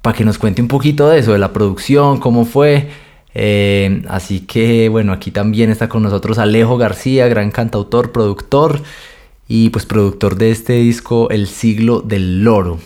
para 0.00 0.16
que 0.16 0.24
nos 0.24 0.38
cuente 0.38 0.62
un 0.62 0.68
poquito 0.68 1.10
de 1.10 1.18
eso, 1.18 1.34
de 1.34 1.38
la 1.38 1.52
producción, 1.52 2.20
cómo 2.20 2.46
fue. 2.46 2.88
Eh, 3.34 4.02
así 4.08 4.40
que 4.40 4.88
bueno, 4.88 5.12
aquí 5.12 5.30
también 5.30 5.68
está 5.68 5.90
con 5.90 6.02
nosotros 6.02 6.38
Alejo 6.38 6.78
García, 6.78 7.28
gran 7.28 7.50
cantautor, 7.50 8.12
productor 8.12 8.80
y 9.46 9.68
pues 9.68 9.84
productor 9.84 10.36
de 10.36 10.52
este 10.52 10.72
disco 10.72 11.28
El 11.28 11.46
siglo 11.48 12.00
del 12.00 12.42
loro. 12.44 12.78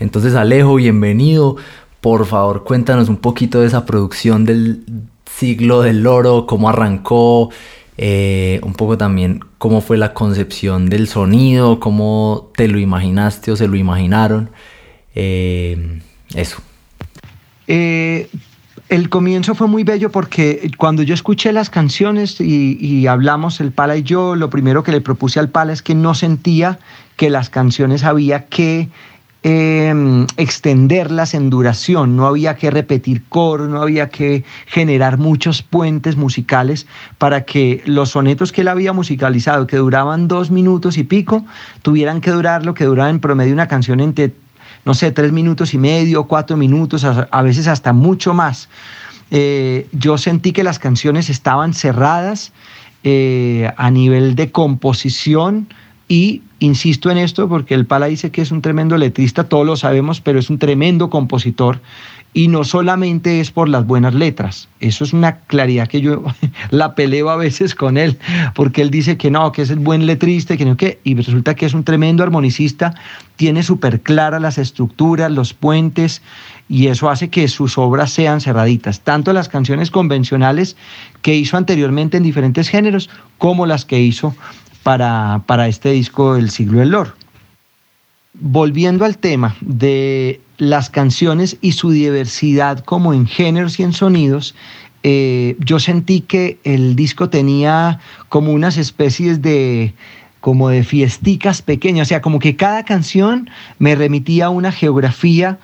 Entonces 0.00 0.34
Alejo, 0.34 0.76
bienvenido. 0.76 1.58
Por 2.02 2.26
favor, 2.26 2.64
cuéntanos 2.64 3.08
un 3.08 3.18
poquito 3.18 3.60
de 3.60 3.68
esa 3.68 3.86
producción 3.86 4.44
del 4.44 4.82
siglo 5.24 5.82
del 5.82 6.02
loro, 6.02 6.46
cómo 6.46 6.68
arrancó, 6.68 7.50
eh, 7.96 8.58
un 8.64 8.72
poco 8.74 8.98
también 8.98 9.38
cómo 9.58 9.80
fue 9.80 9.96
la 9.98 10.12
concepción 10.12 10.88
del 10.88 11.06
sonido, 11.06 11.78
cómo 11.78 12.50
te 12.56 12.66
lo 12.66 12.80
imaginaste 12.80 13.52
o 13.52 13.56
se 13.56 13.68
lo 13.68 13.76
imaginaron. 13.76 14.50
Eh, 15.14 16.00
eso. 16.34 16.60
Eh, 17.68 18.28
el 18.88 19.08
comienzo 19.08 19.54
fue 19.54 19.68
muy 19.68 19.84
bello 19.84 20.10
porque 20.10 20.72
cuando 20.76 21.04
yo 21.04 21.14
escuché 21.14 21.52
las 21.52 21.70
canciones 21.70 22.40
y, 22.40 22.76
y, 22.80 23.06
hablamos 23.06 23.60
el 23.60 23.70
Pala 23.70 23.96
y 23.96 24.02
yo, 24.02 24.34
lo 24.34 24.50
primero 24.50 24.82
que 24.82 24.90
le 24.90 25.00
propuse 25.00 25.38
al 25.38 25.50
Pala 25.50 25.72
es 25.72 25.82
que 25.82 25.94
no 25.94 26.14
sentía 26.14 26.80
que 27.14 27.30
las 27.30 27.48
canciones 27.48 28.02
había 28.02 28.46
que 28.46 28.88
Em, 29.44 30.24
extenderlas 30.36 31.34
en 31.34 31.50
duración, 31.50 32.14
no 32.14 32.28
había 32.28 32.54
que 32.54 32.70
repetir 32.70 33.24
coro, 33.28 33.66
no 33.66 33.82
había 33.82 34.08
que 34.08 34.44
generar 34.66 35.18
muchos 35.18 35.64
puentes 35.64 36.16
musicales 36.16 36.86
para 37.18 37.44
que 37.44 37.82
los 37.84 38.10
sonetos 38.10 38.52
que 38.52 38.60
él 38.60 38.68
había 38.68 38.92
musicalizado, 38.92 39.66
que 39.66 39.78
duraban 39.78 40.28
dos 40.28 40.52
minutos 40.52 40.96
y 40.96 41.02
pico, 41.02 41.44
tuvieran 41.82 42.20
que 42.20 42.30
durar 42.30 42.64
lo 42.64 42.74
que 42.74 42.84
duraba 42.84 43.10
en 43.10 43.18
promedio 43.18 43.52
una 43.52 43.66
canción 43.66 43.98
entre, 43.98 44.32
no 44.84 44.94
sé, 44.94 45.10
tres 45.10 45.32
minutos 45.32 45.74
y 45.74 45.78
medio, 45.78 46.28
cuatro 46.28 46.56
minutos, 46.56 47.02
a, 47.02 47.42
veces 47.42 47.66
hasta 47.66 47.92
mucho 47.92 48.34
más. 48.34 48.68
Eh, 49.32 49.88
yo 49.90 50.18
sentí 50.18 50.52
que 50.52 50.62
las 50.62 50.78
canciones 50.78 51.30
estaban 51.30 51.74
cerradas 51.74 52.52
eh, 53.02 53.72
a 53.76 53.90
nivel 53.90 54.36
de 54.36 54.52
composición, 54.52 55.66
y 56.12 56.42
insisto 56.58 57.10
en 57.10 57.16
esto 57.16 57.48
porque 57.48 57.72
el 57.72 57.86
Pala 57.86 58.04
dice 58.04 58.30
que 58.30 58.42
es 58.42 58.52
un 58.52 58.60
tremendo 58.60 58.98
letrista, 58.98 59.44
todos 59.44 59.64
lo 59.64 59.76
sabemos, 59.76 60.20
pero 60.20 60.38
es 60.38 60.50
un 60.50 60.58
tremendo 60.58 61.08
compositor. 61.08 61.80
Y 62.34 62.48
no 62.48 62.64
solamente 62.64 63.40
es 63.40 63.50
por 63.50 63.66
las 63.66 63.86
buenas 63.86 64.12
letras, 64.12 64.68
eso 64.80 65.04
es 65.04 65.14
una 65.14 65.38
claridad 65.38 65.88
que 65.88 66.02
yo 66.02 66.22
la 66.70 66.94
peleo 66.94 67.30
a 67.30 67.36
veces 67.36 67.74
con 67.74 67.96
él, 67.96 68.18
porque 68.54 68.82
él 68.82 68.90
dice 68.90 69.16
que 69.16 69.30
no, 69.30 69.52
que 69.52 69.62
es 69.62 69.70
el 69.70 69.78
buen 69.78 70.04
letrista, 70.04 70.58
que 70.58 70.66
no, 70.66 70.76
que, 70.76 71.00
y 71.02 71.14
resulta 71.14 71.54
que 71.54 71.64
es 71.64 71.72
un 71.72 71.82
tremendo 71.82 72.22
armonicista, 72.22 72.94
tiene 73.36 73.62
súper 73.62 74.02
claras 74.02 74.42
las 74.42 74.58
estructuras, 74.58 75.32
los 75.32 75.54
puentes, 75.54 76.20
y 76.68 76.88
eso 76.88 77.08
hace 77.08 77.30
que 77.30 77.48
sus 77.48 77.78
obras 77.78 78.10
sean 78.10 78.42
cerraditas, 78.42 79.00
tanto 79.00 79.32
las 79.32 79.48
canciones 79.48 79.90
convencionales 79.90 80.76
que 81.22 81.34
hizo 81.34 81.56
anteriormente 81.56 82.18
en 82.18 82.22
diferentes 82.22 82.68
géneros, 82.68 83.08
como 83.38 83.64
las 83.66 83.86
que 83.86 84.00
hizo 84.00 84.34
para, 84.82 85.42
para 85.46 85.68
este 85.68 85.92
disco 85.92 86.34
del 86.34 86.50
siglo 86.50 86.80
del 86.80 86.90
Lor. 86.90 87.14
Volviendo 88.34 89.04
al 89.04 89.18
tema 89.18 89.56
de 89.60 90.40
las 90.58 90.90
canciones 90.90 91.58
y 91.60 91.72
su 91.72 91.90
diversidad 91.90 92.84
como 92.84 93.12
en 93.12 93.26
géneros 93.26 93.78
y 93.78 93.82
en 93.82 93.92
sonidos, 93.92 94.54
eh, 95.02 95.56
yo 95.58 95.80
sentí 95.80 96.20
que 96.20 96.58
el 96.64 96.94
disco 96.94 97.28
tenía 97.28 97.98
como 98.28 98.52
unas 98.52 98.76
especies 98.76 99.42
de 99.42 99.94
como 100.40 100.70
de 100.70 100.82
fiesticas 100.82 101.62
pequeñas, 101.62 102.06
o 102.06 102.10
sea, 102.10 102.20
como 102.20 102.40
que 102.40 102.56
cada 102.56 102.84
canción 102.84 103.48
me 103.78 103.94
remitía 103.94 104.46
a 104.46 104.50
una 104.50 104.72
geografía 104.72 105.58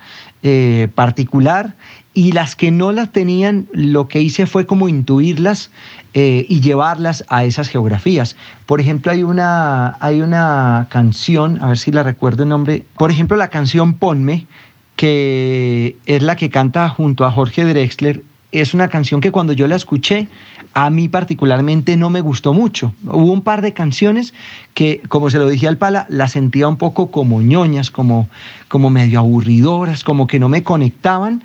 eh, 0.45 0.87
particular 0.95 1.75
y 2.19 2.33
las 2.33 2.57
que 2.57 2.73
no 2.73 2.91
las 2.91 3.13
tenían, 3.13 3.69
lo 3.73 4.09
que 4.09 4.21
hice 4.21 4.47
fue 4.47 4.67
como 4.67 4.89
intuirlas 4.89 5.71
eh, 6.15 6.45
y 6.49 6.61
llevarlas 6.61 7.25
a 7.29 7.45
esas 7.45 7.69
geografías. 7.69 8.35
Por 8.67 8.81
ejemplo, 8.81 9.13
hay 9.13 9.23
una, 9.23 9.97
hay 10.01 10.21
una 10.21 10.89
canción, 10.91 11.63
a 11.63 11.69
ver 11.69 11.79
si 11.79 11.93
la 11.93 12.03
recuerdo 12.03 12.43
el 12.43 12.49
nombre, 12.49 12.85
por 12.97 13.13
ejemplo, 13.13 13.37
la 13.37 13.51
canción 13.51 13.95
Ponme, 13.95 14.49
que 14.97 15.97
es 16.07 16.21
la 16.25 16.35
que 16.35 16.51
canta 16.51 16.89
junto 16.89 17.25
a 17.25 17.31
Jorge 17.31 17.65
Drexler, 17.65 18.25
es 18.51 18.73
una 18.73 18.89
canción 18.89 19.21
que 19.21 19.31
cuando 19.31 19.53
yo 19.53 19.67
la 19.67 19.77
escuché, 19.77 20.29
a 20.75 20.91
mí 20.91 21.09
particularmente 21.09 21.97
no 21.97 22.09
me 22.09 22.21
gustó 22.21 22.55
mucho. 22.55 22.95
Hubo 23.05 23.33
un 23.33 23.43
par 23.43 23.63
de 23.63 23.73
canciones 23.73 24.33
que, 24.75 25.03
como 25.09 25.29
se 25.29 25.39
lo 25.39 25.49
dije 25.49 25.69
al 25.69 25.77
Pala, 25.77 26.07
las 26.09 26.33
sentía 26.33 26.69
un 26.69 26.77
poco 26.77 27.11
como 27.11 27.43
ñoñas, 27.43 27.91
como, 27.91 28.29
como 28.69 28.91
medio 28.91 29.19
aburridoras, 29.19 30.03
como 30.03 30.27
que 30.27 30.39
no 30.39 30.49
me 30.49 30.63
conectaban. 30.63 31.43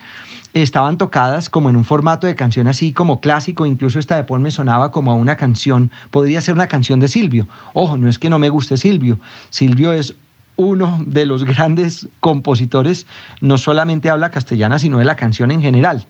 Estaban 0.53 0.97
tocadas 0.97 1.49
como 1.49 1.69
en 1.69 1.75
un 1.75 1.83
formato 1.83 2.27
de 2.27 2.35
canción 2.35 2.67
así 2.67 2.93
como 2.93 3.19
clásico, 3.19 3.65
incluso 3.65 3.99
esta 3.99 4.15
de 4.15 4.23
Paul 4.23 4.41
me 4.41 4.51
sonaba 4.51 4.91
como 4.91 5.11
a 5.11 5.15
una 5.15 5.35
canción, 5.35 5.89
podría 6.11 6.41
ser 6.41 6.53
una 6.53 6.67
canción 6.67 6.99
de 6.99 7.07
Silvio. 7.07 7.47
Ojo, 7.73 7.97
no 7.97 8.07
es 8.07 8.19
que 8.19 8.29
no 8.29 8.37
me 8.37 8.49
guste 8.49 8.77
Silvio, 8.77 9.19
Silvio 9.49 9.93
es 9.93 10.15
uno 10.55 11.03
de 11.07 11.25
los 11.25 11.43
grandes 11.43 12.07
compositores, 12.19 13.07
no 13.41 13.57
solamente 13.57 14.11
habla 14.11 14.29
castellana, 14.29 14.77
sino 14.77 14.99
de 14.99 15.05
la 15.05 15.15
canción 15.15 15.49
en 15.49 15.61
general. 15.61 16.05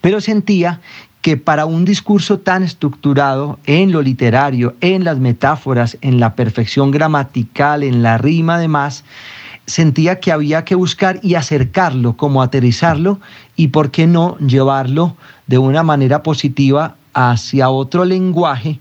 Pero 0.00 0.20
sentía 0.20 0.80
que 1.22 1.36
para 1.36 1.66
un 1.66 1.84
discurso 1.84 2.38
tan 2.38 2.62
estructurado 2.62 3.58
en 3.66 3.92
lo 3.92 4.00
literario, 4.00 4.74
en 4.80 5.04
las 5.04 5.18
metáforas, 5.18 5.98
en 6.00 6.18
la 6.18 6.34
perfección 6.34 6.90
gramatical, 6.90 7.82
en 7.82 8.02
la 8.02 8.16
rima 8.16 8.54
además, 8.54 9.04
sentía 9.66 10.18
que 10.18 10.32
había 10.32 10.64
que 10.64 10.74
buscar 10.74 11.20
y 11.22 11.34
acercarlo, 11.34 12.16
como 12.16 12.42
aterrizarlo 12.42 13.20
y 13.54 13.68
por 13.68 13.90
qué 13.90 14.06
no 14.06 14.38
llevarlo 14.38 15.16
de 15.46 15.58
una 15.58 15.82
manera 15.82 16.22
positiva 16.22 16.96
hacia 17.12 17.68
otro 17.68 18.04
lenguaje 18.04 18.80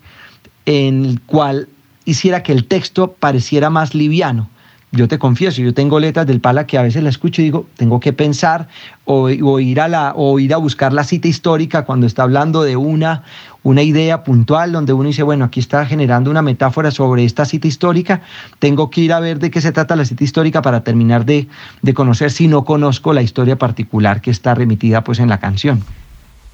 en 0.65 1.05
el 1.05 1.21
cual 1.21 1.67
hiciera 2.05 2.41
que 2.41 2.53
el 2.53 2.65
texto 2.65 3.11
pareciera 3.11 3.69
más 3.69 3.93
liviano 3.93 4.49
yo 4.91 5.07
te 5.07 5.19
confieso, 5.19 5.61
yo 5.61 5.73
tengo 5.73 5.99
letras 5.99 6.25
del 6.25 6.41
Pala 6.41 6.65
que 6.65 6.77
a 6.77 6.81
veces 6.81 7.03
la 7.03 7.09
escucho 7.09 7.41
y 7.41 7.45
digo, 7.45 7.67
tengo 7.75 7.99
que 7.99 8.11
pensar 8.11 8.67
o, 9.05 9.29
ir, 9.29 9.81
a 9.81 9.87
la, 9.87 10.13
o 10.15 10.39
ir 10.39 10.53
a 10.53 10.57
buscar 10.57 10.93
la 10.93 11.03
cita 11.03 11.27
histórica 11.27 11.85
cuando 11.85 12.07
está 12.07 12.23
hablando 12.23 12.63
de 12.63 12.75
una, 12.75 13.23
una 13.61 13.83
idea 13.83 14.23
puntual 14.23 14.71
donde 14.71 14.93
uno 14.93 15.07
dice, 15.07 15.21
bueno, 15.21 15.45
aquí 15.45 15.59
está 15.59 15.85
generando 15.85 16.31
una 16.31 16.41
metáfora 16.41 16.89
sobre 16.89 17.23
esta 17.23 17.45
cita 17.45 17.67
histórica, 17.67 18.21
tengo 18.57 18.89
que 18.89 19.01
ir 19.01 19.13
a 19.13 19.19
ver 19.19 19.37
de 19.37 19.51
qué 19.51 19.61
se 19.61 19.71
trata 19.71 19.95
la 19.95 20.05
cita 20.05 20.23
histórica 20.23 20.61
para 20.63 20.83
terminar 20.83 21.23
de, 21.23 21.47
de 21.83 21.93
conocer 21.93 22.31
si 22.31 22.47
no 22.47 22.65
conozco 22.65 23.13
la 23.13 23.21
historia 23.21 23.57
particular 23.57 24.21
que 24.21 24.31
está 24.31 24.55
remitida 24.55 25.03
pues 25.03 25.19
en 25.19 25.29
la 25.29 25.39
canción. 25.39 25.83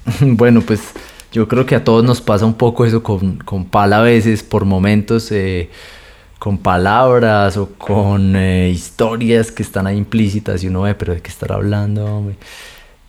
Bueno, 0.20 0.60
pues 0.60 0.92
yo 1.32 1.48
creo 1.48 1.66
que 1.66 1.74
a 1.74 1.84
todos 1.84 2.04
nos 2.04 2.20
pasa 2.20 2.46
un 2.46 2.54
poco 2.54 2.84
eso 2.84 3.02
con, 3.02 3.38
con 3.38 3.64
Pala 3.64 3.98
a 3.98 4.02
veces, 4.02 4.42
por 4.42 4.64
momentos. 4.64 5.32
Eh, 5.32 5.70
con 6.38 6.58
palabras 6.58 7.56
o 7.56 7.70
con 7.70 8.36
eh, 8.36 8.70
historias 8.70 9.50
que 9.50 9.62
están 9.62 9.86
ahí 9.86 9.96
implícitas 9.96 10.62
y 10.62 10.68
uno 10.68 10.82
ve, 10.82 10.94
pero 10.94 11.14
de 11.14 11.22
qué 11.22 11.30
estar 11.30 11.52
hablando, 11.52 12.32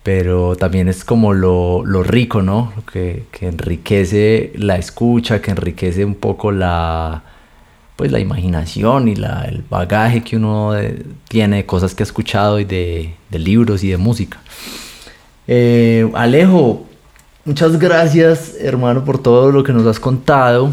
Pero 0.02 0.56
también 0.56 0.88
es 0.88 1.04
como 1.04 1.34
lo, 1.34 1.82
rico, 2.02 2.42
¿no? 2.42 2.72
Que, 2.92 3.24
que, 3.30 3.48
enriquece 3.48 4.52
la 4.56 4.76
escucha, 4.76 5.42
que 5.42 5.50
enriquece 5.50 6.04
un 6.04 6.14
poco 6.14 6.52
la, 6.52 7.22
pues, 7.98 8.12
la 8.12 8.20
imaginación 8.20 9.08
y 9.08 9.16
la, 9.16 9.42
el 9.42 9.64
bagaje 9.68 10.22
que 10.22 10.36
uno 10.36 10.76
eh, 10.78 11.04
tiene 11.28 11.56
de 11.56 11.66
cosas 11.66 11.96
que 11.96 12.04
ha 12.04 12.06
escuchado 12.06 12.60
y 12.60 12.64
de, 12.64 13.14
libros 13.32 13.82
y 13.82 13.88
de 13.88 13.96
música. 13.96 14.38
Eh, 15.48 16.08
Alejo, 16.14 16.86
muchas 17.44 17.76
gracias, 17.76 18.54
hermano, 18.60 19.04
por 19.04 19.20
todo 19.20 19.50
lo 19.50 19.64
que 19.64 19.72
nos 19.72 19.84
has 19.84 19.98
contado. 19.98 20.72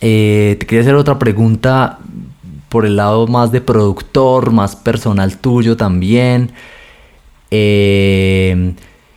Eh, 0.00 0.56
te 0.58 0.66
quería 0.66 0.82
hacer 0.82 0.94
otra 0.94 1.18
pregunta 1.18 1.98
por 2.68 2.84
el 2.84 2.96
lado 2.96 3.26
más 3.26 3.52
de 3.52 3.60
productor, 3.60 4.50
más 4.52 4.76
personal 4.76 5.38
tuyo 5.38 5.76
también. 5.76 6.52
Eh, 7.50 8.74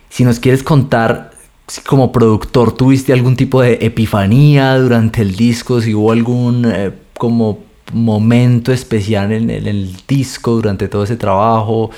si 0.08 0.24
nos 0.24 0.40
quieres 0.40 0.62
contar, 0.62 1.32
si 1.66 1.82
como 1.82 2.12
productor 2.12 2.72
tuviste 2.72 3.12
algún 3.12 3.36
tipo 3.36 3.60
de 3.60 3.78
epifanía 3.80 4.76
durante 4.78 5.22
el 5.22 5.36
disco, 5.36 5.80
si 5.80 5.94
hubo 5.94 6.12
algún 6.12 6.64
eh, 6.66 6.92
como 7.18 7.58
momento 7.92 8.72
especial 8.72 9.32
en, 9.32 9.50
el 9.50 9.96
disco 10.06 10.52
durante 10.52 10.88
todo 10.88 11.04
ese 11.04 11.16
trabajo, 11.16 11.90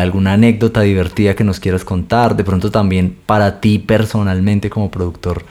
alguna 0.00 0.32
anécdota 0.32 0.80
divertida 0.80 1.36
que 1.36 1.44
nos 1.44 1.60
quieras 1.60 1.84
contar, 1.84 2.36
de 2.36 2.42
pronto 2.42 2.72
también 2.72 3.16
para 3.24 3.60
ti 3.60 3.78
personalmente 3.78 4.68
como 4.68 4.90
productor 4.90 5.44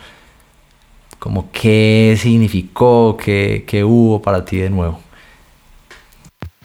como 1.20 1.52
qué 1.52 2.18
significó, 2.18 3.18
qué, 3.18 3.84
hubo 3.86 4.22
para 4.22 4.46
ti 4.46 4.58
de 4.58 4.70
nuevo. 4.70 5.00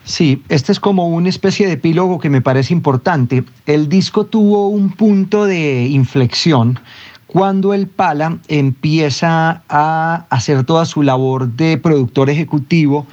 Sí, 0.05 0.43
este 0.49 0.71
es 0.71 0.81
como 0.81 1.09
una 1.09 1.29
especie 1.29 1.67
de 1.67 1.73
epílogo 1.73 2.19
que 2.19 2.31
me 2.31 2.41
parece 2.41 2.73
importante. 2.73 3.45
El 3.67 3.89
disco 3.89 4.27
tuvo 4.27 4.69
un 4.69 4.91
punto 4.91 5.45
de 5.47 5.87
inflexión 5.87 6.79
cuando 7.27 7.75
el 7.75 7.89
Pala 7.89 8.39
empieza 8.49 9.63
a 9.69 10.27
hacer 10.31 10.65
toda 10.65 10.85
su 10.85 11.03
labor 11.03 11.49
de 11.49 11.79
productor 11.79 12.31
ejecutivo 12.31 13.07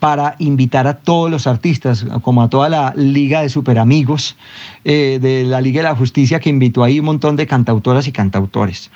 para 0.00 0.34
invitar 0.40 0.88
a 0.88 0.94
todos 0.94 1.30
los 1.30 1.46
artistas, 1.46 2.04
como 2.22 2.42
a 2.42 2.50
toda 2.50 2.68
la 2.68 2.92
Liga 2.96 3.42
de 3.42 3.48
Superamigos 3.48 4.36
eh, 4.84 5.20
de 5.22 5.44
la 5.44 5.60
Liga 5.60 5.80
de 5.80 5.88
la 5.90 5.94
Justicia, 5.94 6.40
que 6.40 6.50
invitó 6.50 6.82
ahí 6.82 6.98
un 6.98 7.06
montón 7.06 7.36
de 7.36 7.46
cantautoras 7.46 8.08
y 8.08 8.10
cantautores. 8.10 8.90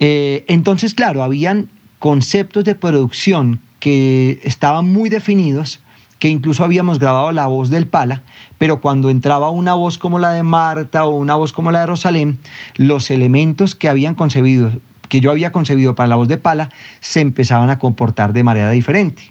Eh, 0.00 0.44
entonces, 0.48 0.94
claro, 0.94 1.22
habían 1.22 1.68
conceptos 1.98 2.64
de 2.64 2.74
producción 2.74 3.60
que 3.78 4.40
estaban 4.44 4.92
muy 4.92 5.08
definidos, 5.08 5.80
que 6.18 6.28
incluso 6.28 6.62
habíamos 6.62 7.00
grabado 7.00 7.32
la 7.32 7.48
voz 7.48 7.68
del 7.68 7.88
Pala, 7.88 8.22
pero 8.58 8.80
cuando 8.80 9.10
entraba 9.10 9.50
una 9.50 9.74
voz 9.74 9.98
como 9.98 10.20
la 10.20 10.32
de 10.32 10.44
Marta 10.44 11.04
o 11.04 11.16
una 11.16 11.34
voz 11.34 11.52
como 11.52 11.72
la 11.72 11.80
de 11.80 11.86
Rosalén, 11.86 12.38
los 12.76 13.10
elementos 13.10 13.74
que 13.74 13.88
habían 13.88 14.14
concebido, 14.14 14.70
que 15.08 15.20
yo 15.20 15.30
había 15.30 15.52
concebido 15.52 15.94
para 15.94 16.06
la 16.06 16.16
voz 16.16 16.28
de 16.28 16.38
Pala, 16.38 16.70
se 17.00 17.20
empezaban 17.20 17.70
a 17.70 17.80
comportar 17.80 18.32
de 18.32 18.44
manera 18.44 18.70
diferente. 18.70 19.22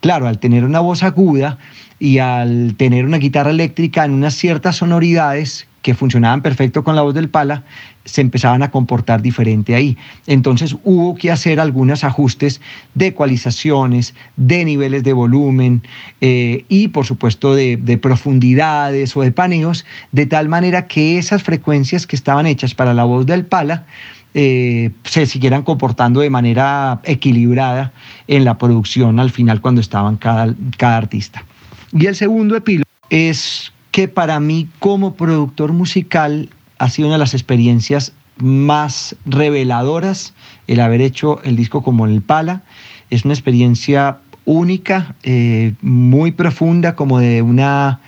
Claro, 0.00 0.26
al 0.26 0.38
tener 0.38 0.64
una 0.64 0.80
voz 0.80 1.02
aguda 1.02 1.58
y 1.98 2.18
al 2.18 2.74
tener 2.76 3.04
una 3.04 3.18
guitarra 3.18 3.50
eléctrica 3.50 4.04
en 4.04 4.12
unas 4.12 4.34
ciertas 4.34 4.76
sonoridades 4.76 5.67
que 5.82 5.94
funcionaban 5.94 6.42
perfecto 6.42 6.82
con 6.82 6.96
la 6.96 7.02
voz 7.02 7.14
del 7.14 7.28
pala, 7.28 7.64
se 8.04 8.20
empezaban 8.20 8.62
a 8.62 8.70
comportar 8.70 9.22
diferente 9.22 9.74
ahí. 9.74 9.96
Entonces 10.26 10.76
hubo 10.84 11.14
que 11.14 11.30
hacer 11.30 11.60
algunos 11.60 12.04
ajustes 12.04 12.60
de 12.94 13.08
ecualizaciones, 13.08 14.14
de 14.36 14.64
niveles 14.64 15.04
de 15.04 15.12
volumen 15.12 15.82
eh, 16.20 16.64
y 16.68 16.88
por 16.88 17.04
supuesto 17.04 17.54
de, 17.54 17.98
profundidades 18.00 19.16
o 19.16 19.22
de 19.22 19.32
paneos, 19.32 19.84
de 20.12 20.26
tal 20.26 20.48
manera 20.48 20.86
que 20.86 21.18
esas 21.18 21.42
frecuencias 21.42 22.06
que 22.06 22.16
estaban 22.16 22.46
hechas 22.46 22.74
para 22.74 22.94
la 22.94 23.04
voz 23.04 23.26
del 23.26 23.44
pala 23.44 23.86
eh, 24.34 24.90
se 25.04 25.26
siguieran 25.26 25.62
comportando 25.62 26.20
de 26.20 26.30
manera 26.30 27.00
equilibrada 27.04 27.92
en 28.26 28.44
la 28.44 28.58
producción 28.58 29.20
al 29.20 29.30
final 29.30 29.60
cuando 29.60 29.80
estaban 29.80 30.16
cada, 30.16 30.54
cada 30.76 30.96
artista. 30.96 31.44
Y 31.92 32.06
el 32.06 32.14
segundo 32.14 32.56
epílogo 32.56 32.88
es 33.10 33.72
que 33.90 34.08
para 34.08 34.38
mí 34.40 34.68
como 34.78 35.14
productor 35.14 35.72
musical 35.72 36.50
ha 36.78 36.88
sido 36.88 37.08
una 37.08 37.16
de 37.16 37.20
las 37.20 37.34
experiencias 37.34 38.12
más 38.36 39.16
reveladoras 39.26 40.34
el 40.66 40.80
haber 40.80 41.00
hecho 41.00 41.42
el 41.42 41.56
disco 41.56 41.82
como 41.82 42.06
el 42.06 42.22
Pala. 42.22 42.62
Es 43.10 43.24
una 43.24 43.34
experiencia 43.34 44.18
única, 44.44 45.14
eh, 45.22 45.74
muy 45.82 46.32
profunda, 46.32 46.94
como 46.94 47.18
de 47.18 47.42
una 47.42 48.00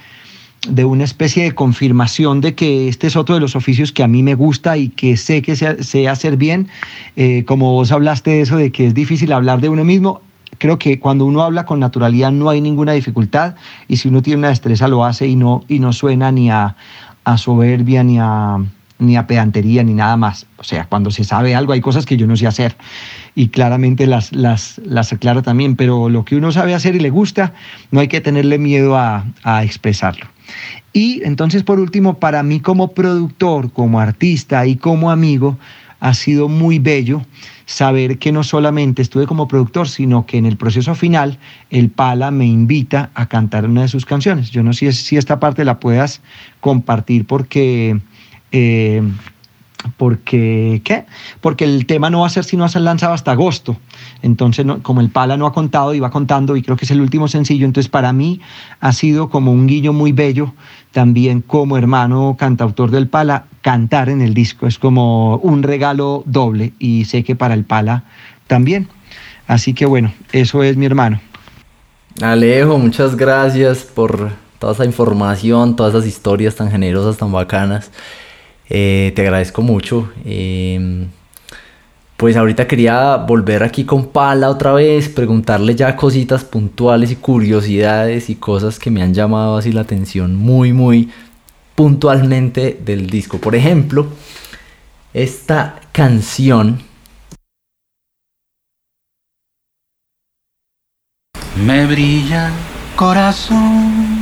de 0.69 0.85
una 0.85 1.05
especie 1.05 1.45
de 1.45 1.53
confirmación 1.53 2.43
de 2.43 2.55
que 2.55 2.89
este 2.89 3.07
es 3.07 3.17
otro 3.17 3.35
de 3.35 3.41
los 3.41 3.57
oficios 3.57 3.93
que 3.93 4.03
a 4.03 4.09
mí 4.09 4.23
me 4.23 4.35
gusta 4.35 4.77
y 4.77 4.91
que 4.91 5.17
sé 5.17 5.41
que 5.41 5.57
sé, 5.57 6.09
hacer 6.09 6.37
bien. 6.37 6.69
Eh, 7.17 7.45
como 7.47 7.73
vos 7.73 7.91
hablaste 7.93 8.31
de 8.33 8.41
eso, 8.43 8.57
de 8.57 8.71
que 8.71 8.87
es 8.87 8.95
difícil 8.95 9.33
hablar 9.33 9.63
de 9.63 9.71
uno 9.71 9.85
mismo, 9.85 10.21
creo 10.59 10.79
que 10.79 10.99
cuando 10.99 11.25
uno 11.25 11.43
habla 11.43 11.65
con 11.65 11.81
naturalidad 11.81 12.33
no 12.33 12.51
hay 12.51 12.61
ninguna 12.61 12.93
dificultad 12.93 13.55
y 13.89 13.97
si 13.97 14.09
uno 14.09 14.23
tiene 14.23 14.39
una 14.39 14.49
destreza 14.49 14.89
lo 14.89 15.05
hace 15.05 15.27
y 15.27 15.37
no, 15.37 15.65
y 15.69 15.79
no 15.79 15.93
suena 15.93 16.33
ni 16.33 16.51
a, 16.51 16.77
a 17.25 17.39
soberbia 17.39 18.03
ni 18.03 18.19
a, 18.19 18.59
ni 18.99 19.17
a 19.17 19.27
pedantería 19.27 19.83
ni 19.83 19.95
nada 19.95 20.17
más. 20.17 20.47
O 20.59 20.65
sea, 20.65 20.85
cuando 20.85 21.11
se 21.11 21.25
sabe 21.25 21.55
algo 21.55 21.73
hay 21.73 21.81
cosas 21.81 22.07
que 22.07 22.17
yo 22.17 22.27
no 22.27 22.37
sé 22.37 22.47
hacer 22.47 22.77
y 23.35 23.49
claramente 23.49 24.07
las, 24.07 24.33
las, 24.33 24.81
las 24.85 25.13
aclara 25.13 25.43
también, 25.43 25.77
pero 25.77 26.09
lo 26.09 26.25
que 26.25 26.37
uno 26.37 26.53
sabe 26.53 26.75
hacer 26.75 26.95
y 26.95 27.01
le 27.01 27.11
gusta, 27.11 27.55
no 27.91 28.01
hay 28.01 28.09
que 28.09 28.21
tenerle 28.21 28.59
miedo 28.59 28.97
a, 28.97 29.25
a 29.43 29.65
expresarlo. 29.65 30.27
Y 30.93 31.23
entonces, 31.25 31.63
por 31.63 31.79
último, 31.79 32.19
para 32.19 32.43
mí 32.43 32.61
como 32.61 32.89
productor, 32.89 33.73
como 33.73 34.01
artista 34.01 34.67
y 34.67 34.77
como 34.77 35.11
amigo, 35.11 35.57
ha 36.01 36.15
sido 36.15 36.49
muy 36.49 36.79
bello 36.79 37.23
saber 37.71 38.19
que 38.19 38.33
no 38.33 38.43
solamente 38.43 39.01
estuve 39.01 39.29
como 39.29 39.47
productor, 39.47 39.89
sino 39.89 40.27
que 40.27 40.39
en 40.39 40.45
el 40.45 40.57
proceso 40.57 40.97
final 40.97 41.39
el 41.71 41.89
Pala 41.89 42.33
me 42.33 42.45
invita 42.45 43.11
a 43.15 43.27
cantar 43.27 43.65
una 43.65 43.83
de 43.83 43.89
sus 43.89 44.05
canciones. 44.05 44.51
Yo 44.51 44.65
no 44.65 44.73
sé 44.73 44.91
si 44.93 45.17
esta 45.17 45.39
parte 45.39 45.65
la 45.65 45.79
puedas 45.79 46.21
compartir 46.61 47.27
porque... 47.27 48.01
Eh, 48.51 49.03
porque 49.97 50.83
¿qué? 50.85 51.07
Porque 51.41 51.65
el 51.65 51.87
tema 51.87 52.11
no 52.11 52.21
va 52.21 52.27
a 52.27 52.31
ser 52.31 52.45
sino 52.45 52.65
a 52.65 52.69
ser 52.69 52.83
lanzado 52.83 53.15
hasta 53.15 53.31
agosto. 53.31 53.79
Entonces, 54.21 54.67
como 54.83 55.01
el 55.01 55.09
Pala 55.09 55.39
no 55.39 55.47
ha 55.47 55.53
contado 55.55 55.95
y 55.95 56.01
va 56.01 56.11
contando, 56.11 56.57
y 56.57 56.63
creo 56.63 56.77
que 56.77 56.85
es 56.85 56.91
el 56.91 57.01
último 57.01 57.29
sencillo, 57.29 57.65
entonces 57.65 57.89
para 57.89 58.13
mí 58.13 58.41
ha 58.81 58.93
sido 58.93 59.31
como 59.31 59.53
un 59.53 59.67
guillo 59.67 59.95
muy 59.95 60.13
bello, 60.13 60.53
también 60.93 61.41
como 61.41 61.77
hermano 61.77 62.37
cantautor 62.39 62.91
del 62.91 63.09
Pala, 63.09 63.47
cantar 63.63 64.09
en 64.09 64.21
el 64.21 64.35
disco. 64.35 64.67
Es 64.67 64.79
como 64.79 65.37
un 65.37 65.63
regalo 65.63 66.23
doble 66.27 66.73
y 66.79 67.05
sé 67.05 67.23
que 67.25 67.37
para 67.37 67.55
el 67.55 67.65
Pala 67.65 68.05
también. 68.47 68.89
Así 69.47 69.75
que 69.75 69.87
bueno, 69.87 70.13
eso 70.33 70.63
es 70.63 70.77
mi 70.77 70.87
hermano. 70.87 71.21
Alejo, 72.21 72.79
muchas 72.79 73.17
gracias 73.17 73.79
por 73.79 74.31
toda 74.59 74.73
esa 74.75 74.85
información, 74.85 75.75
todas 75.75 75.95
esas 75.95 76.07
historias 76.07 76.55
tan 76.55 76.71
generosas, 76.71 77.17
tan 77.17 77.33
bacanas. 77.33 77.91
Eh, 78.69 79.13
te 79.17 79.23
agradezco 79.23 79.63
mucho. 79.63 80.13
Em, 80.25 81.07
pues 82.21 82.37
ahorita 82.37 82.67
quería 82.67 83.17
volver 83.17 83.63
aquí 83.63 83.87
con 83.87 84.09
Pala 84.09 84.51
otra 84.51 84.75
vez, 84.75 85.09
preguntarle 85.09 85.75
ya 85.75 85.97
cositas 85.97 86.45
puntuales 86.45 87.11
y 87.11 87.17
curiosidades 87.17 88.29
y 88.29 88.35
cosas 88.35 88.79
que 88.79 88.91
me 88.91 89.03
han 89.03 89.15
llamado 89.15 89.57
así 89.57 89.73
la 89.73 89.81
atención 89.81 90.37
muy, 90.37 90.75
muy 90.75 91.09
puntualmente 91.75 92.79
del 92.85 93.09
disco. 93.09 93.39
Por 93.39 93.55
ejemplo, 93.55 94.07
esta 95.15 95.81
canción. 95.93 96.83
Me 101.57 101.87
brilla 101.87 102.51
corazón. 102.97 104.20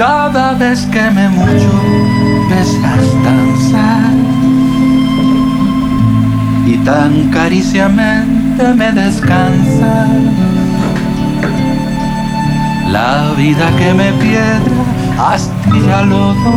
Cada 0.00 0.54
vez 0.54 0.86
que 0.86 1.10
me 1.10 1.28
mucho, 1.28 1.72
besas 2.48 3.04
tan 3.22 3.60
sal 3.70 4.18
y 6.66 6.78
tan 6.86 7.28
cariciamente 7.30 8.64
me 8.78 8.92
descansa. 8.92 10.08
La 12.88 13.34
vida 13.36 13.70
que 13.76 13.92
me 13.92 14.10
piedra, 14.14 14.78
hasta 15.18 16.02
lodo. 16.06 16.50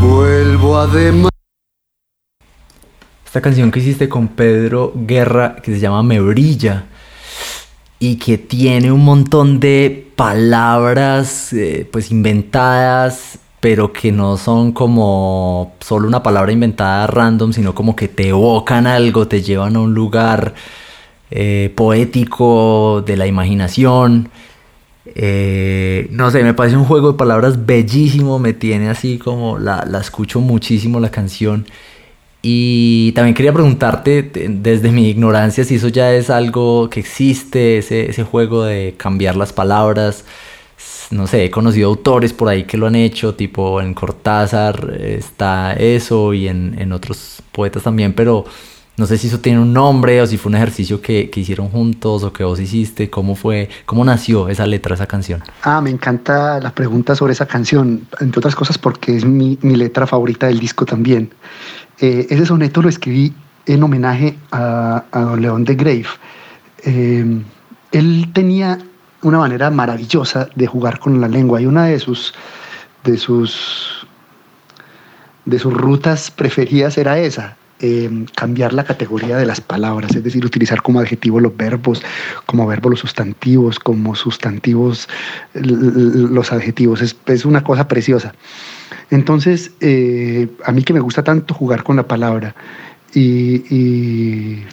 Vuelvo 0.00 0.78
a 0.78 0.86
demás. 0.86 1.30
Esta 3.26 3.40
canción 3.40 3.72
que 3.72 3.80
hiciste 3.80 4.08
con 4.08 4.28
Pedro 4.28 4.92
Guerra, 4.94 5.56
que 5.56 5.74
se 5.74 5.80
llama 5.80 6.04
Me 6.04 6.20
Brilla, 6.20 6.84
y 8.02 8.16
que 8.16 8.36
tiene 8.36 8.90
un 8.90 9.04
montón 9.04 9.60
de 9.60 10.08
palabras 10.16 11.52
eh, 11.52 11.88
pues 11.88 12.10
inventadas 12.10 13.38
pero 13.60 13.92
que 13.92 14.10
no 14.10 14.36
son 14.36 14.72
como 14.72 15.76
solo 15.78 16.08
una 16.08 16.20
palabra 16.20 16.50
inventada 16.50 17.06
random 17.06 17.52
sino 17.52 17.76
como 17.76 17.94
que 17.94 18.08
te 18.08 18.30
evocan 18.30 18.88
algo 18.88 19.28
te 19.28 19.40
llevan 19.40 19.76
a 19.76 19.80
un 19.80 19.94
lugar 19.94 20.52
eh, 21.30 21.72
poético 21.74 23.02
de 23.06 23.16
la 23.16 23.26
imaginación. 23.26 24.28
Eh, 25.06 26.06
no 26.10 26.30
sé, 26.30 26.42
me 26.42 26.52
parece 26.52 26.76
un 26.76 26.84
juego 26.84 27.12
de 27.12 27.18
palabras 27.18 27.64
bellísimo, 27.64 28.38
me 28.38 28.52
tiene 28.52 28.90
así 28.90 29.16
como 29.16 29.58
la, 29.58 29.86
la 29.88 30.00
escucho 30.00 30.40
muchísimo 30.42 31.00
la 31.00 31.10
canción 31.10 31.64
y 32.42 33.12
también 33.12 33.34
quería 33.34 33.52
preguntarte, 33.52 34.48
desde 34.48 34.90
mi 34.90 35.08
ignorancia, 35.08 35.62
si 35.62 35.76
eso 35.76 35.86
ya 35.86 36.12
es 36.12 36.28
algo 36.28 36.90
que 36.90 36.98
existe, 36.98 37.78
ese, 37.78 38.10
ese 38.10 38.24
juego 38.24 38.64
de 38.64 38.94
cambiar 38.96 39.36
las 39.36 39.52
palabras. 39.52 40.24
No 41.12 41.28
sé, 41.28 41.44
he 41.44 41.50
conocido 41.50 41.88
autores 41.88 42.32
por 42.32 42.48
ahí 42.48 42.64
que 42.64 42.76
lo 42.76 42.88
han 42.88 42.96
hecho, 42.96 43.34
tipo 43.34 43.80
en 43.80 43.94
Cortázar 43.94 44.96
está 44.98 45.74
eso 45.74 46.34
y 46.34 46.48
en, 46.48 46.74
en 46.78 46.92
otros 46.92 47.42
poetas 47.52 47.84
también, 47.84 48.12
pero 48.12 48.46
no 48.96 49.06
sé 49.06 49.18
si 49.18 49.28
eso 49.28 49.38
tiene 49.40 49.60
un 49.60 49.72
nombre 49.72 50.20
o 50.20 50.26
si 50.26 50.36
fue 50.36 50.50
un 50.50 50.56
ejercicio 50.56 51.00
que, 51.00 51.30
que, 51.30 51.40
hicieron 51.40 51.68
juntos 51.68 52.24
o 52.24 52.32
que 52.32 52.44
vos 52.44 52.60
hiciste. 52.60 53.08
¿Cómo 53.08 53.36
fue? 53.36 53.68
¿Cómo 53.86 54.04
nació 54.04 54.48
esa 54.48 54.66
letra, 54.66 54.94
esa 54.94 55.06
canción? 55.06 55.42
Ah, 55.62 55.80
me 55.80 55.90
encanta 55.90 56.60
la 56.60 56.74
pregunta 56.74 57.14
sobre 57.14 57.32
esa 57.32 57.46
canción, 57.46 58.06
entre 58.20 58.38
otras 58.38 58.54
cosas 58.54 58.76
porque 58.76 59.16
es 59.16 59.24
mi, 59.24 59.58
mi 59.62 59.76
letra 59.76 60.06
favorita 60.06 60.46
del 60.46 60.58
disco 60.60 60.84
también. 60.84 61.30
Eh, 62.00 62.26
ese 62.30 62.46
soneto 62.46 62.82
lo 62.82 62.88
escribí 62.88 63.34
en 63.66 63.82
homenaje 63.82 64.36
a, 64.50 65.04
a 65.12 65.36
León 65.36 65.64
de 65.64 65.74
Grave. 65.74 66.06
Eh, 66.84 67.42
él 67.92 68.30
tenía 68.32 68.78
una 69.22 69.38
manera 69.38 69.70
maravillosa 69.70 70.48
de 70.54 70.66
jugar 70.66 70.98
con 70.98 71.20
la 71.20 71.28
lengua 71.28 71.60
y 71.60 71.66
una 71.66 71.86
de 71.86 71.98
sus, 72.00 72.34
de 73.04 73.16
sus, 73.16 74.06
de 75.44 75.58
sus 75.58 75.72
rutas 75.72 76.30
preferidas 76.30 76.98
era 76.98 77.18
esa, 77.18 77.56
eh, 77.78 78.26
cambiar 78.34 78.72
la 78.72 78.84
categoría 78.84 79.36
de 79.36 79.46
las 79.46 79.60
palabras, 79.60 80.14
es 80.14 80.24
decir, 80.24 80.44
utilizar 80.44 80.82
como 80.82 81.00
adjetivo 81.00 81.40
los 81.40 81.56
verbos, 81.56 82.02
como 82.46 82.66
verbos 82.66 82.90
los 82.90 83.00
sustantivos, 83.00 83.78
como 83.78 84.14
sustantivos 84.14 85.08
los 85.54 86.52
adjetivos. 86.52 87.02
Es, 87.02 87.16
es 87.26 87.44
una 87.44 87.62
cosa 87.62 87.86
preciosa. 87.86 88.34
Entonces, 89.12 89.72
eh, 89.80 90.48
a 90.64 90.72
mí 90.72 90.82
que 90.82 90.94
me 90.94 91.00
gusta 91.00 91.22
tanto 91.22 91.52
jugar 91.52 91.82
con 91.82 91.96
la 91.96 92.08
palabra 92.08 92.54
y, 93.14 94.64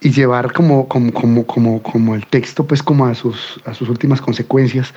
llevar 0.00 0.52
como, 0.52 0.88
el 2.16 2.26
texto 2.26 2.66
pues 2.66 2.82
como 2.82 3.06
a 3.06 3.14
sus, 3.14 3.60
últimas 3.88 4.20
consecuencias, 4.20 4.92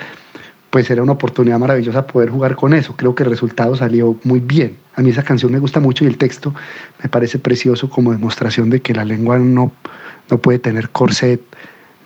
pues 0.71 0.89
era 0.89 1.03
una 1.03 1.11
oportunidad 1.11 1.59
maravillosa 1.59 2.07
poder 2.07 2.31
jugar 2.31 2.55
con 2.55 2.73
eso. 2.73 2.95
Creo 2.95 3.13
que 3.13 3.21
el 3.21 3.29
resultado 3.29 3.75
salió 3.75 4.17
muy 4.23 4.39
bien. 4.39 4.75
A 4.95 5.03
mí 5.03 5.11
esa 5.11 5.21
canción 5.21 5.51
me 5.51 5.59
gusta 5.59 5.79
mucho 5.79 6.03
y 6.03 6.07
el 6.07 6.17
texto 6.17 6.51
me 7.03 7.09
parece 7.09 7.37
precioso 7.37 7.91
como 7.91 8.11
demostración 8.11 8.71
de 8.71 8.81
que 8.81 8.95
la 8.95 9.05
lengua 9.05 9.37
no 9.37 9.71
puede 10.41 10.57
tener 10.57 10.89
corset 10.89 11.41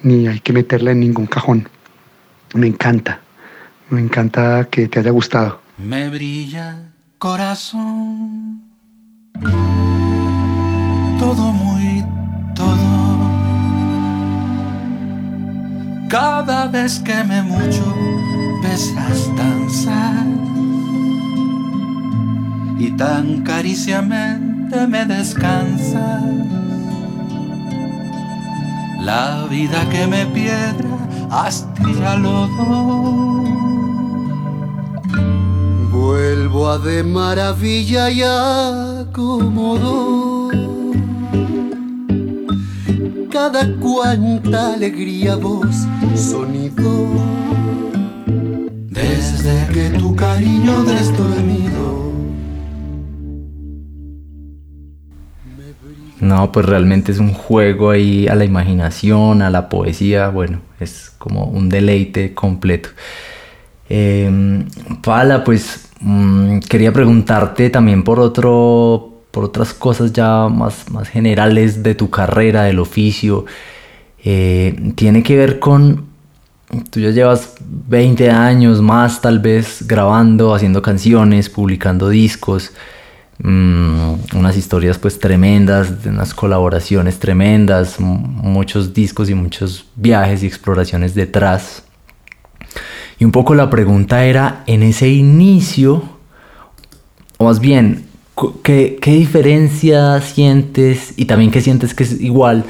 ni 0.03 0.27
hay 0.27 0.41
que 0.41 0.51
meterla 0.51 0.91
en 0.91 0.99
ningún 0.99 1.27
cajón. 1.27 1.69
Me 2.55 2.67
encanta, 2.67 3.21
me 3.89 4.01
encanta 4.01 4.67
que 4.69 4.89
te 4.89 4.99
haya 4.99 5.11
gustado 5.11 5.65
me 5.77 6.09
brilla 6.09 6.91
corazón. 7.19 8.63
Todo 11.19 11.51
muy 11.51 12.03
todo. 12.55 13.27
Cada 16.09 16.67
vez 16.67 16.99
que 16.99 17.23
me 17.23 17.41
mucho, 17.41 17.95
besas 18.63 19.29
tan 19.35 19.69
y 22.79 22.91
tan 22.91 23.41
cariciamente 23.43 24.87
me 24.87 25.05
descansas. 25.05 26.23
La 29.01 29.45
vida 29.49 29.87
que 29.89 30.07
me 30.07 30.25
piedra, 30.27 30.89
hasta 31.29 32.15
lodo 32.17 33.37
Vuelvo 36.07 36.69
a 36.69 36.77
de 36.77 37.03
maravilla 37.03 38.09
y 38.09 38.21
acomodo 39.01 40.47
cada 43.29 43.75
cuanta 43.75 44.73
alegría 44.75 45.35
voz 45.35 45.85
sonido. 46.15 47.09
Desde 48.89 49.67
que 49.73 49.89
tu 49.99 50.15
cariño 50.15 50.85
desdormido 50.85 52.13
No, 56.21 56.53
pues 56.53 56.65
realmente 56.65 57.11
es 57.11 57.19
un 57.19 57.33
juego 57.33 57.89
ahí 57.89 58.29
a 58.29 58.35
la 58.35 58.45
imaginación, 58.45 59.41
a 59.41 59.49
la 59.49 59.67
poesía, 59.67 60.29
bueno, 60.29 60.61
es 60.79 61.11
como 61.17 61.47
un 61.47 61.67
deleite 61.67 62.33
completo. 62.33 62.87
Eh, 63.89 64.63
Pala, 65.01 65.43
pues 65.43 65.86
mm, 65.99 66.59
quería 66.59 66.93
preguntarte 66.93 67.69
también 67.69 68.03
por 68.03 68.19
otro, 68.19 69.21
por 69.31 69.45
otras 69.45 69.73
cosas 69.73 70.13
ya 70.13 70.47
más, 70.47 70.89
más 70.91 71.09
generales 71.09 71.83
de 71.83 71.95
tu 71.95 72.09
carrera, 72.09 72.63
del 72.63 72.79
oficio. 72.79 73.45
Eh, 74.23 74.93
tiene 74.95 75.23
que 75.23 75.35
ver 75.37 75.59
con, 75.59 76.05
tú 76.89 76.99
ya 76.99 77.11
llevas 77.11 77.55
20 77.59 78.29
años 78.29 78.81
más 78.81 79.21
tal 79.21 79.39
vez 79.39 79.85
grabando, 79.87 80.53
haciendo 80.53 80.81
canciones, 80.81 81.49
publicando 81.49 82.09
discos. 82.09 82.71
Mm, 83.39 84.15
unas 84.35 84.57
historias 84.57 84.97
pues 84.97 85.19
tremendas, 85.19 85.93
unas 86.05 86.33
colaboraciones 86.33 87.19
tremendas, 87.19 87.99
muchos 87.99 88.93
discos 88.93 89.29
y 89.29 89.35
muchos 89.35 89.85
viajes 89.95 90.43
y 90.43 90.47
exploraciones 90.47 91.13
detrás. 91.13 91.83
Y 93.19 93.25
un 93.25 93.31
poco 93.31 93.55
la 93.55 93.69
pregunta 93.69 94.25
era, 94.25 94.63
en 94.67 94.83
ese 94.83 95.09
inicio, 95.09 96.03
o 97.37 97.45
más 97.45 97.59
bien, 97.59 98.05
¿qué, 98.63 98.99
qué 99.01 99.11
diferencia 99.11 100.21
sientes 100.21 101.13
y 101.17 101.25
también 101.25 101.51
qué 101.51 101.61
sientes 101.61 101.93
que 101.93 102.03
es 102.03 102.21
igual 102.21 102.65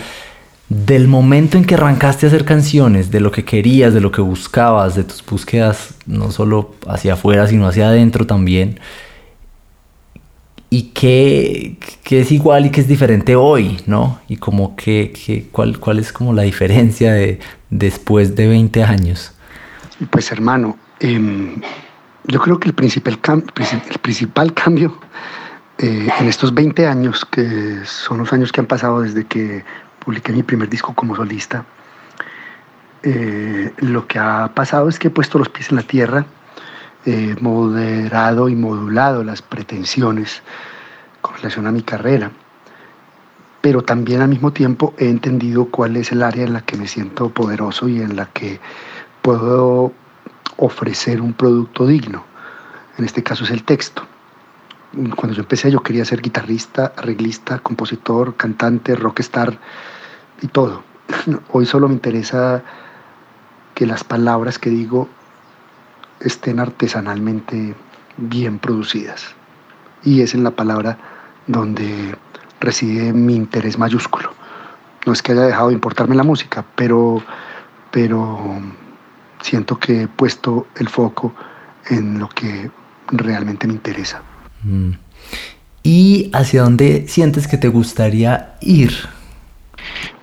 del 0.69 1.07
momento 1.07 1.57
en 1.57 1.65
que 1.65 1.75
arrancaste 1.75 2.25
a 2.25 2.29
hacer 2.29 2.45
canciones, 2.45 3.11
de 3.11 3.19
lo 3.19 3.31
que 3.31 3.45
querías, 3.45 3.93
de 3.93 4.01
lo 4.01 4.11
que 4.11 4.21
buscabas, 4.21 4.95
de 4.95 5.03
tus 5.03 5.25
búsquedas, 5.25 5.95
no 6.05 6.31
solo 6.31 6.75
hacia 6.87 7.13
afuera, 7.13 7.47
sino 7.47 7.67
hacia 7.67 7.87
adentro 7.87 8.25
también? 8.25 8.79
y 10.69 10.91
qué, 10.93 11.77
es 12.09 12.31
igual 12.31 12.65
y 12.65 12.69
qué 12.71 12.81
es 12.81 12.87
diferente 12.87 13.35
hoy, 13.35 13.77
¿no? 13.85 14.19
Y 14.27 14.37
como 14.37 14.75
que, 14.75 15.47
cuál, 15.51 15.79
cuál 15.79 15.99
es 15.99 16.11
como 16.11 16.33
la 16.33 16.43
diferencia 16.43 17.13
de 17.13 17.39
después 17.69 18.35
de 18.35 18.47
20 18.47 18.83
años. 18.83 19.31
Pues 20.05 20.31
hermano, 20.31 20.77
em, 20.99 21.59
yo 22.25 22.39
creo 22.39 22.59
que 22.59 22.69
el 22.69 22.75
principal, 22.75 24.53
cambio 24.53 24.99
eh, 25.79 26.07
en 26.19 26.27
estos 26.27 26.53
20 26.53 26.85
años, 26.85 27.25
que 27.25 27.79
son 27.83 28.19
los 28.19 28.31
años 28.31 28.51
que 28.51 28.61
han 28.61 28.67
pasado 28.67 29.01
desde 29.01 29.25
que 29.25 29.65
publiqué 30.05 30.31
mi 30.33 30.43
primer 30.43 30.69
disco 30.69 30.93
como 30.93 31.15
solista, 31.15 31.65
eh, 33.01 33.73
lo 33.77 34.05
que 34.05 34.19
ha 34.19 34.51
pasado 34.53 34.87
es 34.87 34.99
que 34.99 35.07
he 35.07 35.11
puesto 35.11 35.39
los 35.39 35.49
pies 35.49 35.71
en 35.71 35.77
la 35.77 35.83
tierra, 35.83 36.25
eh, 37.05 37.35
moderado 37.41 38.49
y 38.49 38.55
modulado 38.55 39.23
las 39.23 39.41
pretensiones 39.41 40.43
con 41.21 41.35
relación 41.37 41.65
a 41.65 41.71
mi 41.71 41.81
carrera, 41.81 42.29
pero 43.61 43.81
también 43.81 44.21
al 44.21 44.29
mismo 44.29 44.53
tiempo 44.53 44.93
he 44.99 45.09
entendido 45.09 45.65
cuál 45.65 45.97
es 45.97 46.11
el 46.11 46.21
área 46.21 46.45
en 46.45 46.53
la 46.53 46.61
que 46.61 46.77
me 46.77 46.87
siento 46.87 47.29
poderoso 47.29 47.87
y 47.89 48.01
en 48.01 48.15
la 48.15 48.27
que 48.27 48.59
puedo 49.27 49.91
ofrecer 50.55 51.19
un 51.19 51.33
producto 51.33 51.85
digno. 51.85 52.23
En 52.97 53.03
este 53.03 53.23
caso 53.23 53.43
es 53.43 53.51
el 53.51 53.65
texto. 53.65 54.03
Cuando 55.17 55.33
yo 55.33 55.41
empecé 55.41 55.69
yo 55.69 55.83
quería 55.83 56.05
ser 56.05 56.21
guitarrista, 56.21 56.93
arreglista, 56.95 57.59
compositor, 57.59 58.37
cantante, 58.37 58.95
rockstar 58.95 59.59
y 60.41 60.47
todo. 60.47 60.81
Hoy 61.51 61.65
solo 61.65 61.89
me 61.89 61.95
interesa 61.95 62.63
que 63.75 63.85
las 63.85 64.05
palabras 64.05 64.59
que 64.59 64.69
digo 64.69 65.09
estén 66.21 66.61
artesanalmente 66.61 67.75
bien 68.15 68.59
producidas. 68.59 69.35
Y 70.05 70.21
es 70.21 70.35
en 70.35 70.45
la 70.45 70.51
palabra 70.51 70.97
donde 71.47 72.15
reside 72.61 73.11
mi 73.11 73.35
interés 73.35 73.77
mayúsculo. 73.77 74.31
No 75.05 75.11
es 75.11 75.21
que 75.21 75.33
haya 75.33 75.41
dejado 75.41 75.67
de 75.67 75.73
importarme 75.73 76.15
la 76.15 76.23
música, 76.23 76.63
pero, 76.77 77.21
pero 77.91 78.61
siento 79.49 79.79
que 79.79 80.03
he 80.03 80.07
puesto 80.07 80.67
el 80.75 80.89
foco 80.89 81.33
en 81.89 82.19
lo 82.19 82.29
que 82.29 82.69
realmente 83.07 83.67
me 83.67 83.73
interesa. 83.73 84.21
Mm. 84.63 84.91
¿Y 85.83 86.29
hacia 86.33 86.63
dónde 86.63 87.07
sientes 87.07 87.47
que 87.47 87.57
te 87.57 87.69
gustaría 87.69 88.55
ir? 88.61 88.91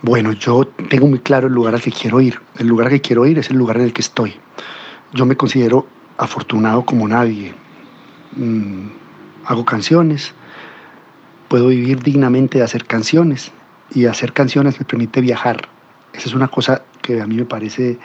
Bueno, 0.03 0.33
yo 0.33 0.67
tengo 0.91 1.07
muy 1.07 1.21
claro 1.21 1.47
el 1.47 1.55
lugar 1.55 1.75
al 1.75 1.81
que 1.81 1.91
quiero 1.91 2.21
ir. 2.21 2.39
El 2.59 2.67
lugar 2.67 2.89
al 2.89 2.93
que 2.93 3.01
quiero 3.01 3.25
ir 3.25 3.39
es 3.39 3.49
el 3.51 3.57
lugar 3.57 3.77
en 3.79 3.85
el 3.85 3.93
que 3.93 4.03
estoy 4.03 4.39
yo 5.15 5.25
me 5.25 5.37
considero 5.37 5.87
afortunado 6.19 6.85
como 6.85 7.09
nadie. 7.09 7.55
Mm, 8.37 8.89
hago 9.47 9.65
canciones, 9.65 10.35
puedo 11.49 11.69
vivir 11.69 12.03
dignamente 12.03 12.59
de 12.59 12.65
hacer 12.65 12.85
canciones 12.85 13.53
y 13.95 14.07
hacer 14.07 14.33
canciones 14.33 14.79
me 14.79 14.85
permite 14.85 15.21
viajar. 15.21 15.69
Esa 16.13 16.29
es 16.29 16.35
una 16.35 16.49
cosa 16.49 16.83
que 17.01 17.21
a 17.21 17.27
mí 17.27 17.37
me 17.37 17.45
parece 17.45 17.99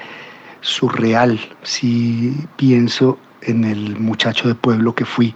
surreal 0.62 1.40
si 1.64 2.36
pienso 2.56 3.18
en 3.42 3.64
el 3.64 4.00
muchacho 4.00 4.48
de 4.48 4.56
pueblo 4.56 4.94
que 4.94 5.06
fui 5.06 5.36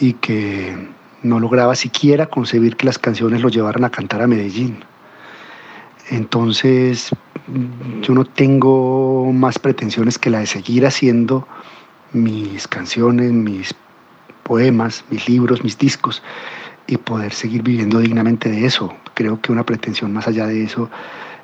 y 0.00 0.14
que 0.14 0.88
no 1.22 1.40
lograba 1.40 1.74
siquiera 1.74 2.26
concebir 2.26 2.76
que 2.76 2.86
las 2.86 2.98
canciones 2.98 3.40
lo 3.42 3.48
llevaran 3.48 3.84
a 3.84 3.90
cantar 3.90 4.22
a 4.22 4.26
Medellín. 4.26 4.84
Entonces, 6.10 7.10
yo 8.02 8.14
no 8.14 8.24
tengo 8.24 9.30
más 9.32 9.58
pretensiones 9.58 10.18
que 10.18 10.30
la 10.30 10.40
de 10.40 10.46
seguir 10.46 10.86
haciendo 10.86 11.46
mis 12.12 12.66
canciones, 12.66 13.32
mis 13.32 13.74
poemas, 14.42 15.04
mis 15.10 15.28
libros, 15.28 15.62
mis 15.62 15.76
discos 15.76 16.22
y 16.86 16.96
poder 16.96 17.32
seguir 17.32 17.62
viviendo 17.62 17.98
dignamente 17.98 18.48
de 18.48 18.64
eso. 18.64 18.94
Creo 19.14 19.40
que 19.40 19.52
una 19.52 19.66
pretensión 19.66 20.12
más 20.12 20.26
allá 20.26 20.46
de 20.46 20.64
eso 20.64 20.88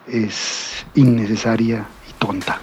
es 0.07 0.87
innecesaria 0.95 1.87
y 2.09 2.13
tonta. 2.15 2.61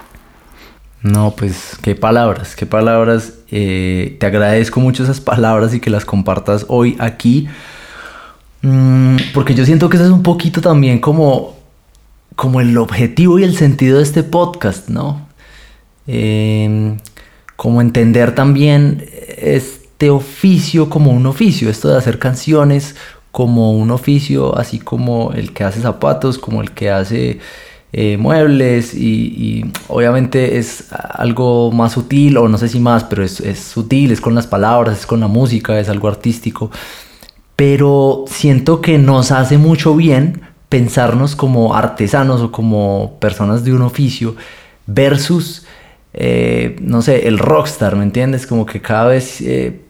No, 1.04 1.34
pues 1.36 1.78
qué 1.82 1.96
palabras, 1.96 2.56
qué 2.56 2.66
palabras. 2.66 3.34
Eh, 3.52 4.18
te 4.20 4.26
agradezco 4.26 4.80
mucho 4.80 5.04
esas 5.04 5.20
palabras 5.20 5.74
y 5.74 5.80
que 5.80 5.90
las 5.90 6.06
compartas 6.06 6.66
hoy 6.68 6.96
aquí. 7.00 7.48
Mm, 8.62 9.18
porque 9.34 9.56
yo 9.56 9.66
siento 9.66 9.90
que 9.90 9.98
eso 9.98 10.06
es 10.06 10.12
un 10.12 10.24
poquito 10.24 10.62
también 10.62 11.00
como 11.00 11.62
como 12.36 12.62
el 12.62 12.78
objetivo 12.78 13.40
y 13.40 13.44
el 13.44 13.56
sentido 13.56 13.98
de 13.98 14.04
este 14.04 14.24
podcast, 14.24 14.90
¿no? 14.90 15.28
Em, 16.08 16.98
como 17.56 17.82
entender 17.82 18.34
también 18.34 19.06
este 19.38 20.10
oficio 20.10 20.90
como 20.90 21.12
un 21.12 21.26
oficio, 21.28 21.70
esto 21.70 21.90
de 21.90 21.98
hacer 21.98 22.20
canciones 22.20 22.96
como 23.32 23.74
un 23.74 23.92
oficio, 23.92 24.58
así 24.58 24.80
como 24.80 25.34
el 25.34 25.54
que 25.54 25.64
hace 25.64 25.82
zapatos, 25.82 26.38
como 26.40 26.62
el 26.62 26.72
que 26.72 26.90
hace 26.90 27.40
eh, 27.94 28.18
muebles 28.18 28.94
y, 28.94 29.66
obviamente 29.88 30.58
es 30.58 30.86
algo 30.92 31.72
más 31.72 31.94
sutil 31.94 32.38
o 32.38 32.48
no 32.48 32.58
sé 32.58 32.70
si 32.70 32.80
más, 32.80 33.04
pero 33.04 33.24
es, 33.24 33.40
es 33.40 33.60
sutil, 33.60 34.12
es 34.12 34.22
con 34.22 34.36
las 34.36 34.48
palabras, 34.48 35.00
es 35.00 35.06
con 35.06 35.20
la 35.20 35.28
música, 35.28 35.80
es 35.80 35.90
algo 35.90 36.08
artístico, 36.08 36.72
pero 37.56 38.26
siento 38.28 38.82
que 38.82 38.98
nos 38.98 39.32
hace 39.32 39.58
mucho 39.58 39.96
bien 39.96 40.42
pensarnos 40.70 41.36
como 41.36 41.76
artesanos 41.76 42.42
o 42.42 42.50
como 42.50 43.18
personas 43.20 43.66
de 43.66 43.74
un 43.74 43.82
oficio 43.82 44.38
versus, 44.88 45.66
eh, 46.14 46.78
no 46.82 47.02
sé, 47.02 47.28
el 47.28 47.38
rockstar, 47.38 47.98
¿me 47.98 48.04
entiendes? 48.04 48.48
Como 48.48 48.66
que 48.66 48.82
cada 48.82 49.08
vez 49.08 49.42
eh, 49.42 49.82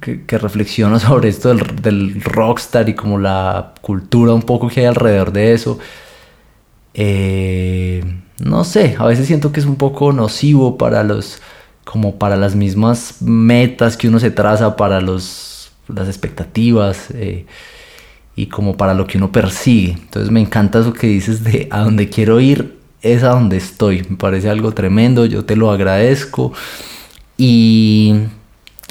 que, 0.00 0.38
reflexiono 0.38 0.98
sobre 1.00 1.28
esto 1.28 1.54
del, 1.54 2.20
rockstar 2.20 2.88
y 2.88 2.94
como 2.94 3.18
la 3.18 3.74
cultura 3.80 4.32
un 4.32 4.42
poco 4.42 4.68
que 4.68 4.80
hay 4.80 4.86
alrededor 4.86 5.32
de 5.32 5.52
eso, 5.52 5.78
eh, 6.94 8.02
no 8.42 8.64
sé, 8.64 8.96
a 8.98 9.06
veces 9.06 9.26
siento 9.26 9.52
que 9.52 9.60
es 9.60 9.66
un 9.66 9.76
poco 9.76 10.12
nocivo 10.12 10.78
para 10.78 11.02
los, 11.04 11.40
como 11.84 12.18
para 12.18 12.36
las 12.36 12.54
mismas 12.54 13.20
metas 13.20 13.96
que 13.96 14.08
uno 14.08 14.18
se 14.20 14.30
traza, 14.30 14.76
para 14.76 15.00
los, 15.00 15.72
las 15.88 16.08
expectativas 16.08 17.08
y 18.36 18.46
como 18.46 18.76
para 18.76 18.94
lo 18.94 19.06
que 19.06 19.18
uno 19.18 19.30
persigue. 19.32 19.92
Entonces 19.92 20.30
me 20.30 20.40
encanta 20.40 20.80
eso 20.80 20.92
que 20.92 21.06
dices 21.06 21.44
de 21.44 21.68
a 21.70 21.80
donde 21.80 22.08
quiero 22.08 22.40
ir 22.40 22.78
es 23.04 23.22
a 23.22 23.28
donde 23.28 23.58
estoy. 23.58 24.04
Me 24.08 24.16
parece 24.16 24.48
algo 24.48 24.72
tremendo, 24.72 25.26
yo 25.26 25.44
te 25.44 25.56
lo 25.56 25.70
agradezco. 25.70 26.52
Y, 27.36 28.14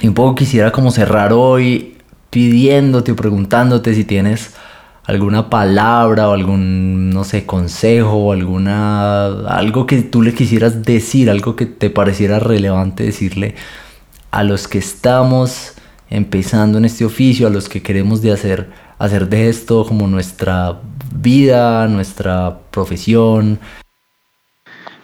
un 0.04 0.14
poco 0.14 0.36
quisiera 0.36 0.72
como 0.72 0.92
cerrar 0.92 1.34
hoy 1.34 1.98
pidiéndote 2.30 3.12
o 3.14 3.16
preguntándote 3.16 3.94
si 3.94 4.04
tienes 4.04 4.54
alguna 5.06 5.50
palabra 5.50 6.30
o 6.30 6.34
algún, 6.34 7.10
no 7.10 7.24
sé, 7.24 7.46
consejo 7.46 8.14
o 8.14 8.32
alguna, 8.32 9.26
algo 9.48 9.86
que 9.86 10.02
tú 10.02 10.22
le 10.22 10.34
quisieras 10.34 10.84
decir, 10.84 11.30
algo 11.30 11.56
que 11.56 11.66
te 11.66 11.90
pareciera 11.90 12.40
relevante 12.40 13.04
decirle 13.04 13.56
a 14.32 14.44
los 14.44 14.68
que 14.68 14.78
estamos 14.80 15.74
empezando 16.10 16.78
en 16.78 16.86
este 16.86 17.06
oficio, 17.06 17.48
a 17.48 17.50
los 17.50 17.70
que 17.70 17.82
queremos 17.82 18.22
de 18.22 18.32
hacer 18.32 18.84
hacer 19.04 19.28
de 19.28 19.50
esto 19.50 19.86
como 19.86 20.08
nuestra 20.08 20.80
vida, 21.14 21.88
nuestra 21.88 22.58
profesión? 22.72 23.60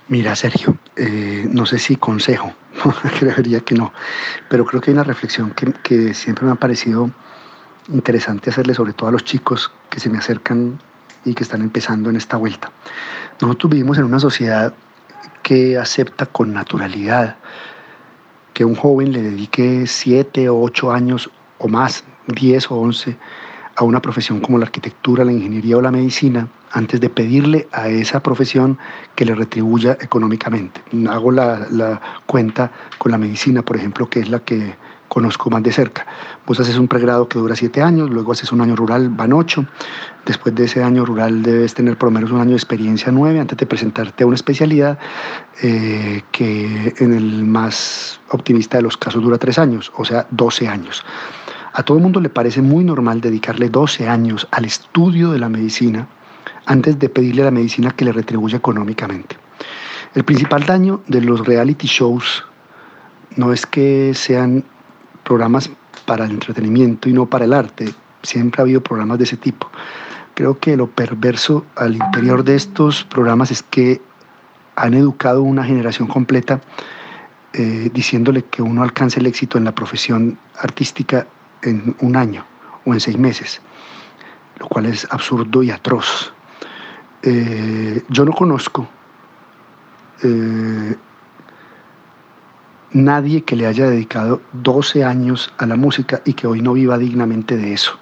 Mira, 0.08 0.36
Sergio, 0.36 0.78
eh, 0.96 1.46
no 1.52 1.66
sé 1.66 1.78
si 1.78 1.96
consejo, 1.98 2.54
creería 3.20 3.60
que 3.60 3.76
no, 3.76 3.94
pero 4.50 4.66
creo 4.66 4.82
que 4.82 4.92
hay 4.92 4.96
una 4.96 5.04
reflexión 5.04 5.54
que, 5.84 6.14
siempre 6.14 6.46
me 6.46 6.52
ha 6.52 6.56
parecido 6.56 7.12
interesante 7.94 8.50
hacerle 8.50 8.74
sobre 8.74 8.94
todo 8.94 9.10
a 9.10 9.12
los 9.12 9.24
chicos 9.24 9.72
que 9.90 10.00
se 10.00 10.10
me 10.10 10.18
acercan 10.18 10.80
y 11.26 11.34
que 11.34 11.44
están 11.44 11.62
empezando 11.62 12.10
en 12.10 12.16
esta 12.16 12.38
vuelta. 12.38 12.72
Nosotros 13.42 13.72
vivimos 13.72 13.98
en 13.98 14.06
una 14.06 14.20
sociedad 14.20 14.74
que 15.44 15.78
acepta 15.78 16.26
con 16.26 16.54
naturalidad 16.54 17.38
que 18.54 18.66
un 18.66 18.76
joven 18.76 19.12
le 19.12 19.22
dedique 19.22 19.88
siete 19.88 20.50
o 20.50 20.62
ocho 20.62 20.92
años 20.92 21.30
o 21.60 21.68
más, 21.68 22.04
diez 22.28 22.70
o 22.70 22.76
once, 22.76 23.18
a 23.76 23.84
una 23.86 24.02
profesión 24.02 24.42
como 24.42 24.58
la 24.58 24.66
arquitectura, 24.66 25.24
la 25.24 25.32
ingeniería 25.32 25.78
o 25.78 25.82
la 25.82 25.92
medicina, 25.92 26.50
antes 26.72 27.00
de 27.00 27.10
pedirle 27.10 27.70
a 27.72 27.88
esa 27.88 28.22
profesión 28.22 28.78
que 29.16 29.24
le 29.24 29.34
retribuya 29.34 29.98
económicamente. 30.02 30.82
Hago 31.10 31.32
la, 31.32 31.68
la 31.72 32.02
cuenta 32.26 32.72
con 32.98 33.14
la 33.14 33.18
medicina, 33.18 33.62
por 33.62 33.78
ejemplo, 33.78 34.10
que 34.10 34.20
es 34.20 34.30
la 34.30 34.40
que 34.40 34.76
conozco 35.10 35.50
más 35.50 35.62
de 35.64 35.74
cerca. 35.74 36.08
Vos 36.46 36.60
haces 36.60 36.78
un 36.78 36.88
pregrado 36.88 37.28
que 37.28 37.38
dura 37.38 37.56
siete 37.56 37.82
años, 37.82 38.10
luego 38.10 38.32
haces 38.32 38.52
un 38.54 38.62
año 38.62 38.76
rural, 38.76 39.10
van 39.10 39.34
ocho. 39.34 39.66
Después 40.26 40.56
de 40.56 40.66
ese 40.66 40.82
año 40.82 41.04
rural 41.04 41.44
debes 41.44 41.74
tener 41.74 41.98
por 41.98 42.08
lo 42.08 42.12
menos 42.12 42.32
un 42.32 42.40
año 42.40 42.52
de 42.52 42.58
experiencia 42.58 43.12
nueve 43.12 43.40
antes 43.40 43.58
de 43.58 43.66
presentarte 43.66 44.24
a 44.24 44.28
una 44.28 44.36
especialidad 44.36 44.98
eh, 45.62 46.22
que 46.32 46.94
en 47.00 47.14
el 47.14 47.44
más 47.44 48.22
optimista 48.30 48.78
de 48.78 48.84
los 48.84 48.96
casos 48.96 49.22
dura 49.22 49.38
tres 49.38 49.60
años, 49.60 49.92
o 49.98 50.06
sea, 50.06 50.26
doce 50.32 50.70
años. 50.70 51.04
A 51.74 51.84
todo 51.84 51.98
el 51.98 52.04
mundo 52.04 52.20
le 52.20 52.30
parece 52.30 52.62
muy 52.62 52.84
normal 52.84 53.22
dedicarle 53.22 53.70
12 53.70 54.08
años 54.08 54.48
al 54.52 54.66
estudio 54.66 55.32
de 55.32 55.40
la 55.40 55.50
medicina 55.50 56.08
antes 56.66 56.98
de 57.00 57.10
pedirle 57.10 57.44
a 57.44 57.46
la 57.46 57.52
medicina 57.52 57.92
que 57.92 58.06
le 58.06 58.12
retribuya 58.12 58.58
económicamente. 58.58 59.38
El 60.14 60.24
principal 60.24 60.66
daño 60.66 61.02
de 61.08 61.22
los 61.22 61.46
reality 61.46 61.88
shows 61.88 62.44
no 63.36 63.54
es 63.54 63.66
que 63.66 64.14
sean 64.16 64.64
programas 65.30 65.70
para 66.08 66.26
el 66.26 66.32
entretenimiento 66.32 67.08
y 67.08 67.14
no 67.14 67.28
para 67.28 67.46
el 67.46 67.54
arte. 67.54 67.94
Siempre 68.24 68.60
ha 68.60 68.64
habido 68.64 68.82
programas 68.82 69.20
de 69.20 69.26
ese 69.26 69.38
tipo. 69.38 69.70
Creo 70.34 70.58
que 70.58 70.76
lo 70.76 70.88
perverso 70.88 71.66
al 71.76 71.96
interior 71.96 72.44
de 72.44 72.56
estos 72.56 73.04
programas 73.04 73.52
es 73.52 73.62
que 73.62 74.02
han 74.76 74.96
educado 74.96 75.44
una 75.44 75.64
generación 75.64 76.08
completa 76.08 76.62
eh, 77.54 77.92
diciéndole 77.94 78.46
que 78.46 78.64
uno 78.64 78.82
alcance 78.82 79.20
el 79.20 79.28
éxito 79.28 79.60
en 79.60 79.66
la 79.66 79.74
profesión 79.74 80.40
artística 80.58 81.28
en 81.62 81.96
un 82.00 82.16
año 82.16 82.44
o 82.86 82.94
en 82.94 83.00
seis 83.00 83.18
meses, 83.18 83.62
lo 84.60 84.68
cual 84.68 84.88
es 84.88 85.06
absurdo 85.12 85.62
y 85.62 85.70
atroz. 85.70 86.34
Eh, 87.22 88.02
yo 88.10 88.26
no 88.26 88.32
conozco 88.32 88.90
eh, 90.24 90.96
nadie 92.92 93.44
que 93.44 93.56
le 93.56 93.68
haya 93.68 93.90
dedicado 93.90 94.42
12 94.54 95.04
años 95.04 95.54
a 95.58 95.66
la 95.66 95.76
música 95.76 96.22
y 96.26 96.34
que 96.34 96.48
hoy 96.48 96.62
no 96.62 96.74
viva 96.74 96.98
dignamente 96.98 97.58
de 97.58 97.74
eso. 97.74 97.98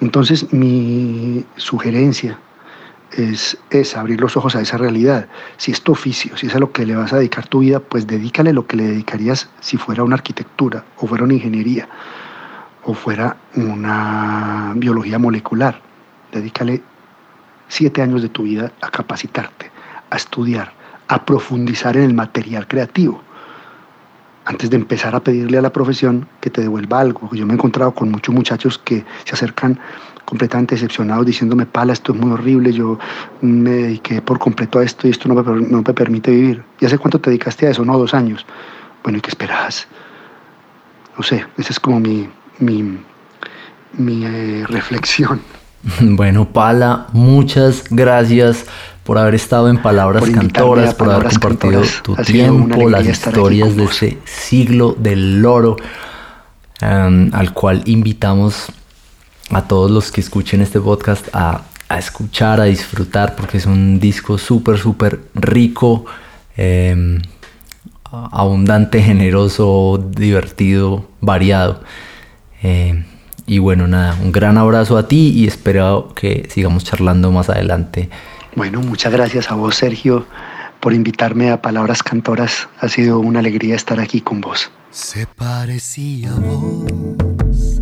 Entonces 0.00 0.52
mi 0.52 1.44
sugerencia 1.56 2.38
es, 3.12 3.58
es, 3.70 3.96
abrir 3.96 4.20
los 4.20 4.36
ojos 4.36 4.54
a 4.54 4.60
esa 4.60 4.76
realidad. 4.76 5.28
Si 5.56 5.72
es 5.72 5.82
tu 5.82 5.92
oficio, 5.92 6.36
si 6.36 6.46
es 6.46 6.54
a 6.54 6.58
lo 6.58 6.72
que 6.72 6.86
le 6.86 6.94
vas 6.94 7.12
a 7.12 7.16
dedicar 7.16 7.46
tu 7.48 7.60
vida, 7.60 7.80
pues 7.80 8.06
dedícale 8.06 8.52
lo 8.52 8.66
que 8.66 8.76
le 8.76 8.84
dedicarías 8.84 9.48
si 9.60 9.76
fuera 9.76 10.04
una 10.04 10.14
arquitectura 10.14 10.84
o 10.98 11.06
fuera 11.06 11.24
una 11.24 11.34
ingeniería 11.34 11.88
o 12.84 12.94
fuera 12.94 13.36
una 13.56 14.72
biología 14.76 15.18
molecular. 15.18 15.80
Dedícale 16.30 16.82
siete 17.66 18.02
años 18.02 18.22
de 18.22 18.28
tu 18.28 18.44
vida 18.44 18.70
a 18.80 18.90
capacitarte, 18.90 19.70
a 20.10 20.16
estudiar, 20.16 20.72
a 21.08 21.24
profundizar 21.24 21.96
en 21.96 22.04
el 22.04 22.14
material 22.14 22.68
creativo 22.68 23.22
antes 24.48 24.70
de 24.70 24.76
empezar 24.76 25.14
a 25.14 25.20
pedirle 25.20 25.58
a 25.58 25.62
la 25.62 25.70
profesión 25.70 26.26
que 26.40 26.48
te 26.48 26.62
devuelva 26.62 27.00
algo. 27.00 27.28
Yo 27.34 27.44
me 27.44 27.52
he 27.52 27.56
encontrado 27.56 27.92
con 27.92 28.10
muchos 28.10 28.34
muchachos 28.34 28.78
que 28.78 29.04
se 29.24 29.34
acercan 29.34 29.78
completamente 30.24 30.74
decepcionados 30.74 31.26
diciéndome, 31.26 31.66
pala, 31.66 31.92
esto 31.92 32.14
es 32.14 32.18
muy 32.18 32.30
horrible, 32.32 32.72
yo 32.72 32.98
me 33.42 33.70
dediqué 33.70 34.22
por 34.22 34.38
completo 34.38 34.78
a 34.78 34.84
esto 34.84 35.06
y 35.06 35.10
esto 35.10 35.28
no 35.28 35.34
me, 35.34 35.82
permite 35.92 36.30
vivir. 36.30 36.64
¿Y 36.80 36.86
hace 36.86 36.96
cuánto 36.96 37.20
te 37.20 37.28
dedicaste 37.28 37.66
a 37.66 37.70
eso? 37.70 37.84
No, 37.84 37.98
dos 37.98 38.14
años. 38.14 38.46
Bueno, 39.02 39.18
¿y 39.18 39.20
qué 39.20 39.28
esperabas? 39.28 39.86
No 41.18 41.22
sé, 41.22 41.44
esa 41.58 41.70
es 41.70 41.78
como 41.78 42.00
mi, 42.00 42.26
mi, 42.58 42.98
mi 43.98 44.24
eh, 44.24 44.64
reflexión. 44.66 45.42
Bueno, 46.00 46.46
Pala, 46.46 47.06
muchas 47.12 47.84
gracias 47.90 48.66
por 49.08 49.16
haber 49.16 49.36
estado 49.36 49.70
en 49.70 49.80
Palabras 49.80 50.22
Cantoras, 50.28 50.92
por 50.92 51.08
haber 51.08 51.30
compartido 51.30 51.80
tu 52.02 52.14
tiempo, 52.14 52.90
las 52.90 53.06
historias 53.06 53.74
de 53.74 53.84
ese 53.84 54.18
siglo 54.26 54.94
del 54.98 55.40
loro, 55.40 55.76
um, 56.82 57.30
al 57.32 57.54
cual 57.54 57.80
invitamos 57.86 58.66
a 59.48 59.62
todos 59.62 59.90
los 59.90 60.12
que 60.12 60.20
escuchen 60.20 60.60
este 60.60 60.78
podcast 60.78 61.26
a, 61.32 61.62
a 61.88 61.98
escuchar, 61.98 62.60
a 62.60 62.64
disfrutar, 62.64 63.34
porque 63.34 63.56
es 63.56 63.64
un 63.64 63.98
disco 63.98 64.36
súper, 64.36 64.76
súper 64.76 65.20
rico, 65.34 66.04
eh, 66.58 67.18
abundante, 68.12 69.00
generoso, 69.00 70.06
divertido, 70.10 71.08
variado. 71.22 71.80
Eh, 72.62 73.06
y 73.46 73.58
bueno, 73.58 73.88
nada, 73.88 74.18
un 74.22 74.32
gran 74.32 74.58
abrazo 74.58 74.98
a 74.98 75.08
ti 75.08 75.32
y 75.34 75.46
espero 75.46 76.12
que 76.14 76.46
sigamos 76.50 76.84
charlando 76.84 77.32
más 77.32 77.48
adelante 77.48 78.10
bueno, 78.58 78.80
muchas 78.80 79.12
gracias 79.12 79.52
a 79.52 79.54
vos, 79.54 79.76
Sergio, 79.76 80.26
por 80.80 80.92
invitarme 80.92 81.52
a 81.52 81.62
Palabras 81.62 82.02
Cantoras. 82.02 82.68
Ha 82.80 82.88
sido 82.88 83.20
una 83.20 83.38
alegría 83.38 83.76
estar 83.76 84.00
aquí 84.00 84.20
con 84.20 84.40
vos. 84.40 84.72
Se 84.90 85.28
parecía 85.28 86.32
a 86.32 86.40
vos 86.40 87.80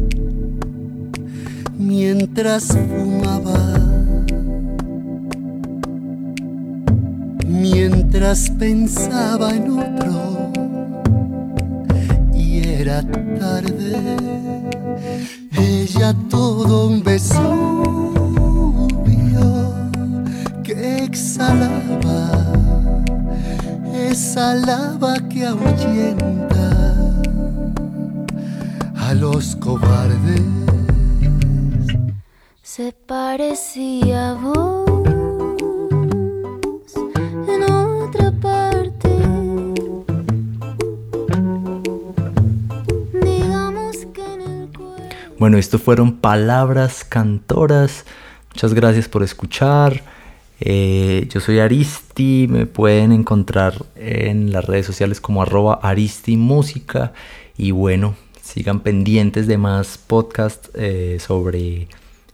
mientras 1.78 2.66
fumaba, 2.66 3.58
mientras 7.46 8.50
pensaba 8.50 9.54
en 9.54 9.70
otro 9.70 10.52
y 12.34 12.68
era 12.68 13.02
tarde. 13.40 13.98
Ella 15.56 16.14
todo 16.28 16.88
un 16.88 17.02
beso 17.02 18.15
exhalaba 21.06 22.30
esa 23.94 24.54
lava 24.54 25.14
que 25.30 25.46
ahuyenta 25.46 26.66
a 28.96 29.14
los 29.14 29.54
cobardes. 29.56 30.42
Se 32.62 32.92
parecía 32.92 34.30
a 34.30 34.34
vos 34.34 34.84
en 37.54 37.60
otra 37.72 38.32
parte. 38.32 39.10
Digamos 43.22 43.96
que 44.12 44.24
en 44.34 44.40
el 44.40 44.68
Bueno, 45.38 45.56
esto 45.56 45.78
fueron 45.78 46.16
palabras 46.16 47.04
cantoras. 47.04 48.04
Muchas 48.50 48.74
gracias 48.74 49.08
por 49.08 49.22
escuchar. 49.22 50.15
Eh, 50.60 51.28
yo 51.30 51.40
soy 51.40 51.58
Aristi, 51.58 52.46
me 52.48 52.66
pueden 52.66 53.12
encontrar 53.12 53.84
en 53.94 54.52
las 54.52 54.64
redes 54.64 54.86
sociales 54.86 55.20
como 55.20 55.42
arroba 55.42 55.80
Aristi 55.82 56.36
Música 56.36 57.12
y 57.58 57.72
bueno, 57.72 58.14
sigan 58.42 58.80
pendientes 58.80 59.46
de 59.46 59.58
más 59.58 59.98
podcasts 59.98 60.70
eh, 60.74 61.18
sobre 61.20 61.88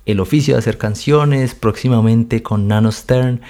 el 0.06 0.20
oficio 0.20 0.54
de 0.54 0.58
hacer 0.58 0.78
canciones, 0.78 1.54
próximamente 1.54 2.42
con 2.42 2.68
Nano 2.68 2.92
Stern 2.92 3.40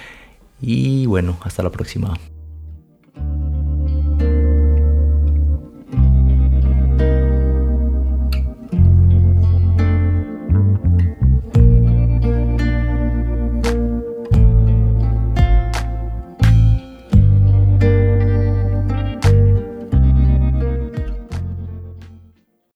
y 0.61 1.05
bueno, 1.05 1.37
hasta 1.43 1.61
la 1.61 1.71
próxima. 1.71 2.13